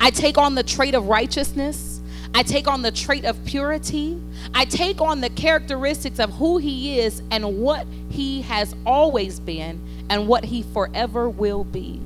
I 0.00 0.10
take 0.10 0.38
on 0.38 0.54
the 0.54 0.62
trait 0.62 0.94
of 0.94 1.06
righteousness. 1.06 2.00
I 2.34 2.42
take 2.42 2.66
on 2.66 2.82
the 2.82 2.90
trait 2.90 3.24
of 3.24 3.44
purity. 3.44 4.20
I 4.54 4.64
take 4.64 5.00
on 5.00 5.20
the 5.20 5.30
characteristics 5.30 6.18
of 6.18 6.30
who 6.30 6.58
He 6.58 7.00
is 7.00 7.22
and 7.30 7.58
what 7.58 7.86
He 8.10 8.42
has 8.42 8.74
always 8.86 9.38
been 9.38 9.80
and 10.08 10.26
what 10.26 10.44
He 10.44 10.62
forever 10.62 11.28
will 11.28 11.64
be. 11.64 12.00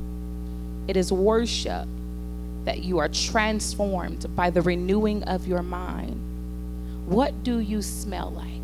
It 0.89 0.97
is 0.97 1.13
worship 1.13 1.87
that 2.65 2.83
you 2.83 2.99
are 2.99 3.09
transformed 3.09 4.35
by 4.35 4.51
the 4.51 4.63
renewing 4.63 5.23
of 5.25 5.47
your 5.47 5.63
mind. 5.63 6.21
What 7.07 7.45
do 7.45 7.61
you 7.61 7.81
smell 7.81 8.31
like? 8.31 8.56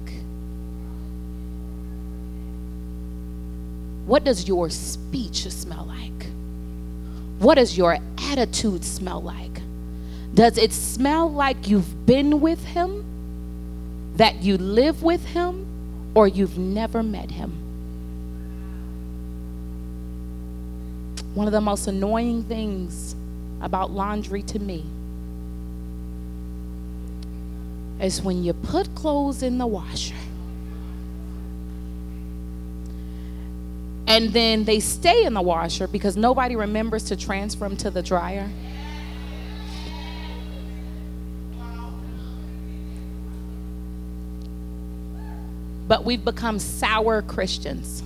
What 4.06 4.24
does 4.24 4.48
your 4.48 4.68
speech 4.70 5.48
smell 5.50 5.84
like? 5.86 6.26
What 7.38 7.54
does 7.56 7.76
your 7.76 7.98
attitude 8.30 8.84
smell 8.84 9.20
like? 9.22 9.62
Does 10.34 10.58
it 10.58 10.72
smell 10.72 11.30
like 11.30 11.68
you've 11.68 12.06
been 12.06 12.40
with 12.40 12.64
Him? 12.64 13.04
That 14.16 14.42
you 14.42 14.58
live 14.58 15.02
with 15.02 15.24
Him? 15.26 15.66
Or 16.14 16.26
you've 16.26 16.58
never 16.58 17.02
met 17.02 17.30
Him? 17.30 17.52
One 21.34 21.46
of 21.46 21.52
the 21.52 21.60
most 21.60 21.86
annoying 21.86 22.44
things 22.44 23.14
about 23.60 23.90
laundry 23.90 24.42
to 24.42 24.58
me 24.58 24.84
is 28.00 28.20
when 28.20 28.42
you 28.42 28.52
put 28.52 28.94
clothes 28.94 29.42
in 29.42 29.58
the 29.58 29.66
washer 29.66 30.14
and 34.12 34.30
then 34.34 34.64
they 34.64 34.78
stay 34.78 35.24
in 35.24 35.32
the 35.32 35.40
washer 35.40 35.86
because 35.86 36.18
nobody 36.18 36.54
remembers 36.54 37.04
to 37.04 37.16
transfer 37.16 37.66
them 37.66 37.78
to 37.78 37.90
the 37.90 38.02
dryer. 38.02 38.46
But 45.88 46.04
we've 46.04 46.22
become 46.22 46.58
sour 46.58 47.22
Christians 47.22 48.02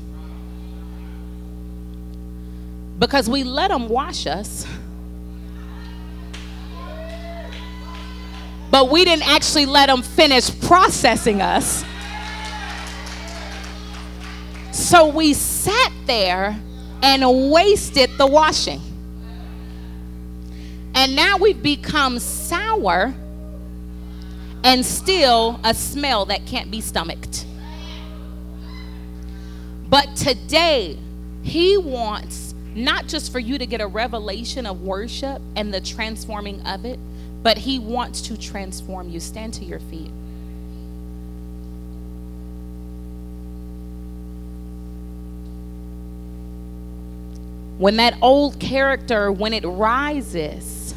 because 3.00 3.28
we 3.28 3.42
let 3.42 3.68
them 3.72 3.88
wash 3.88 4.28
us. 4.28 4.64
But 8.70 8.90
we 8.90 9.04
didn't 9.04 9.28
actually 9.28 9.66
let 9.66 9.86
them 9.86 10.02
finish 10.02 10.56
processing 10.60 11.42
us. 11.42 11.84
So 14.86 15.08
we 15.08 15.34
sat 15.34 15.90
there 16.06 16.56
and 17.02 17.50
wasted 17.50 18.08
the 18.18 18.26
washing. 18.28 18.80
And 20.94 21.16
now 21.16 21.38
we've 21.38 21.60
become 21.60 22.20
sour 22.20 23.12
and 24.62 24.86
still 24.86 25.58
a 25.64 25.74
smell 25.74 26.26
that 26.26 26.46
can't 26.46 26.70
be 26.70 26.80
stomached. 26.80 27.46
But 29.88 30.14
today, 30.14 30.96
He 31.42 31.76
wants 31.76 32.54
not 32.76 33.08
just 33.08 33.32
for 33.32 33.40
you 33.40 33.58
to 33.58 33.66
get 33.66 33.80
a 33.80 33.88
revelation 33.88 34.66
of 34.66 34.82
worship 34.82 35.42
and 35.56 35.74
the 35.74 35.80
transforming 35.80 36.60
of 36.60 36.84
it, 36.84 37.00
but 37.42 37.58
He 37.58 37.80
wants 37.80 38.20
to 38.20 38.38
transform 38.38 39.08
you. 39.08 39.18
Stand 39.18 39.52
to 39.54 39.64
your 39.64 39.80
feet. 39.80 40.12
When 47.78 47.96
that 47.96 48.16
old 48.22 48.58
character, 48.58 49.30
when 49.30 49.52
it 49.52 49.64
rises, 49.64 50.94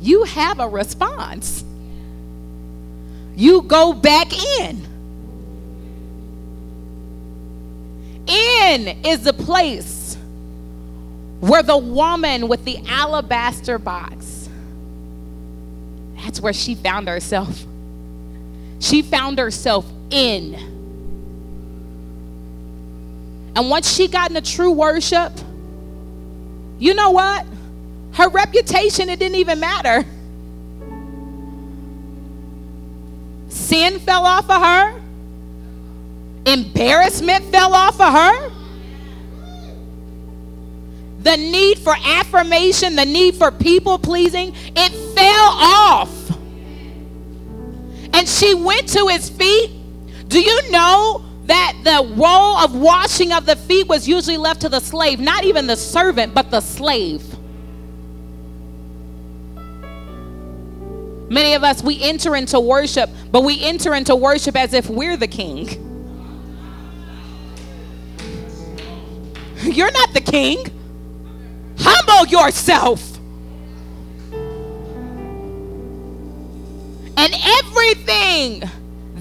you 0.00 0.24
have 0.24 0.60
a 0.60 0.68
response. 0.68 1.64
You 3.34 3.62
go 3.62 3.92
back 3.94 4.32
in. 4.60 4.86
In 8.26 9.04
is 9.04 9.22
the 9.22 9.32
place 9.32 10.16
where 11.40 11.62
the 11.62 11.76
woman 11.76 12.48
with 12.48 12.64
the 12.64 12.78
alabaster 12.86 13.78
box, 13.78 14.48
that's 16.16 16.40
where 16.40 16.52
she 16.52 16.74
found 16.74 17.08
herself. 17.08 17.64
She 18.80 19.02
found 19.02 19.38
herself 19.38 19.86
in. 20.10 20.54
And 23.56 23.70
once 23.70 23.94
she 23.94 24.08
got 24.08 24.30
into 24.30 24.42
true 24.42 24.72
worship, 24.72 25.32
you 26.84 26.92
know 26.92 27.12
what? 27.12 27.46
Her 28.12 28.28
reputation, 28.28 29.08
it 29.08 29.18
didn't 29.18 29.36
even 29.36 29.58
matter. 29.58 30.04
Sin 33.48 33.98
fell 34.00 34.26
off 34.26 34.50
of 34.50 34.60
her. 34.60 35.00
Embarrassment 36.44 37.46
fell 37.46 37.74
off 37.74 37.98
of 37.98 38.12
her. 38.12 38.52
The 41.20 41.38
need 41.38 41.78
for 41.78 41.96
affirmation, 42.04 42.96
the 42.96 43.06
need 43.06 43.36
for 43.36 43.50
people 43.50 43.98
pleasing, 43.98 44.54
it 44.76 44.92
fell 45.16 45.48
off. 45.56 46.30
And 48.12 48.28
she 48.28 48.52
went 48.52 48.88
to 48.90 49.06
his 49.06 49.30
feet. 49.30 49.70
Do 50.28 50.38
you 50.38 50.70
know 50.70 51.23
that 51.46 51.74
the 51.84 52.14
role 52.16 52.56
of 52.58 52.74
washing 52.74 53.32
of 53.32 53.46
the 53.46 53.56
feet 53.56 53.86
was 53.86 54.08
usually 54.08 54.36
left 54.36 54.62
to 54.62 54.68
the 54.68 54.80
slave, 54.80 55.20
not 55.20 55.44
even 55.44 55.66
the 55.66 55.76
servant, 55.76 56.34
but 56.34 56.50
the 56.50 56.60
slave? 56.60 57.22
Many 61.30 61.54
of 61.54 61.64
us, 61.64 61.82
we 61.82 62.02
enter 62.02 62.36
into 62.36 62.60
worship, 62.60 63.10
but 63.32 63.42
we 63.42 63.62
enter 63.64 63.94
into 63.94 64.14
worship 64.14 64.56
as 64.56 64.72
if 64.72 64.88
we're 64.88 65.16
the 65.16 65.26
king. 65.26 65.68
You're 69.62 69.90
not 69.92 70.12
the 70.12 70.20
king. 70.20 70.64
Humble 71.78 72.26
yourself. 72.28 73.18
And 77.16 77.34
everything 77.60 78.62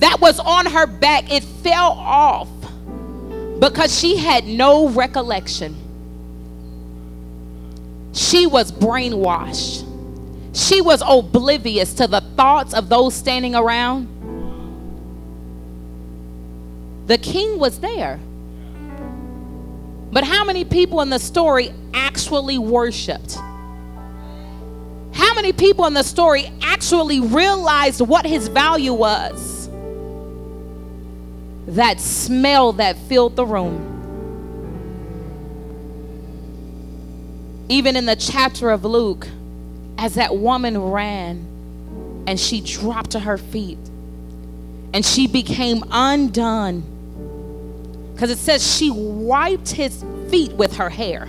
that 0.03 0.19
was 0.19 0.37
on 0.37 0.65
her 0.65 0.85
back, 0.85 1.31
it 1.31 1.45
fell 1.45 1.91
off 1.91 2.49
because 3.57 3.97
she 3.97 4.17
had 4.17 4.45
no 4.45 4.89
recollection. 4.89 5.77
She 8.11 8.45
was 8.45 8.69
brainwashed. 8.69 9.87
She 10.53 10.81
was 10.81 11.01
oblivious 11.07 11.93
to 11.93 12.07
the 12.07 12.19
thoughts 12.19 12.73
of 12.73 12.89
those 12.89 13.15
standing 13.15 13.55
around. 13.55 14.09
The 17.07 17.17
king 17.17 17.57
was 17.57 17.79
there. 17.79 18.19
But 20.11 20.25
how 20.25 20.43
many 20.43 20.65
people 20.65 20.99
in 20.99 21.09
the 21.09 21.17
story 21.17 21.71
actually 21.93 22.57
worshiped? 22.57 23.35
How 25.13 25.33
many 25.33 25.53
people 25.53 25.85
in 25.85 25.93
the 25.93 26.03
story 26.03 26.51
actually 26.61 27.21
realized 27.21 28.01
what 28.01 28.25
his 28.25 28.49
value 28.49 28.93
was? 28.93 29.52
That 31.67 31.99
smell 31.99 32.73
that 32.73 32.97
filled 32.97 33.35
the 33.35 33.45
room. 33.45 33.89
Even 37.69 37.95
in 37.95 38.05
the 38.05 38.15
chapter 38.15 38.69
of 38.71 38.83
Luke, 38.83 39.27
as 39.97 40.15
that 40.15 40.35
woman 40.35 40.77
ran 40.77 41.37
and 42.27 42.39
she 42.39 42.61
dropped 42.61 43.11
to 43.11 43.19
her 43.19 43.37
feet 43.37 43.77
and 44.93 45.05
she 45.05 45.27
became 45.27 45.83
undone 45.91 46.83
because 48.13 48.29
it 48.29 48.37
says 48.37 48.75
she 48.75 48.91
wiped 48.91 49.71
his 49.71 50.03
feet 50.29 50.53
with 50.53 50.75
her 50.77 50.89
hair. 50.89 51.27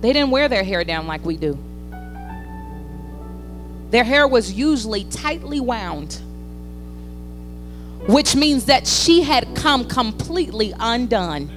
They 0.00 0.12
didn't 0.12 0.30
wear 0.30 0.48
their 0.48 0.64
hair 0.64 0.82
down 0.82 1.06
like 1.06 1.24
we 1.24 1.36
do. 1.36 1.58
Their 3.90 4.04
hair 4.04 4.26
was 4.26 4.52
usually 4.52 5.04
tightly 5.04 5.60
wound. 5.60 6.20
Which 8.06 8.34
means 8.34 8.64
that 8.66 8.86
she 8.86 9.22
had 9.22 9.54
come 9.54 9.84
completely 9.86 10.72
undone. 10.78 11.50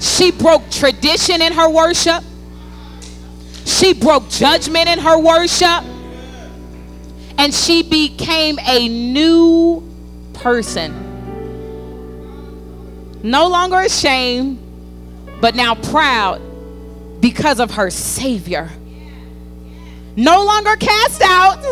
She 0.00 0.30
broke 0.30 0.70
tradition 0.70 1.42
in 1.42 1.52
her 1.52 1.68
worship. 1.68 2.22
She 3.64 3.92
broke 3.92 4.28
judgment 4.28 4.88
in 4.88 4.98
her 4.98 5.18
worship. 5.18 5.84
And 7.36 7.54
she 7.54 7.82
became 7.82 8.58
a 8.66 8.88
new 8.88 9.82
person. 10.32 11.04
No 13.22 13.48
longer 13.48 13.80
ashamed, 13.80 14.58
but 15.40 15.54
now 15.54 15.74
proud 15.74 16.40
because 17.20 17.60
of 17.60 17.72
her 17.72 17.90
Savior. 17.90 18.70
No 20.16 20.44
longer 20.44 20.76
cast 20.76 21.22
out, 21.22 21.62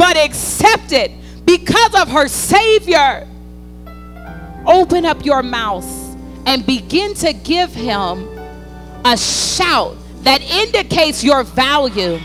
but 0.00 0.16
accepted 0.16 1.12
because 1.44 1.94
of 1.94 2.08
her 2.08 2.26
Savior. 2.26 3.28
Open 4.66 5.04
up 5.04 5.26
your 5.26 5.42
mouth 5.42 5.86
and 6.46 6.64
begin 6.64 7.12
to 7.12 7.34
give 7.34 7.74
him 7.74 8.26
a 9.04 9.14
shout 9.18 9.94
that 10.22 10.40
indicates 10.40 11.22
your 11.22 11.44
value 11.44 12.18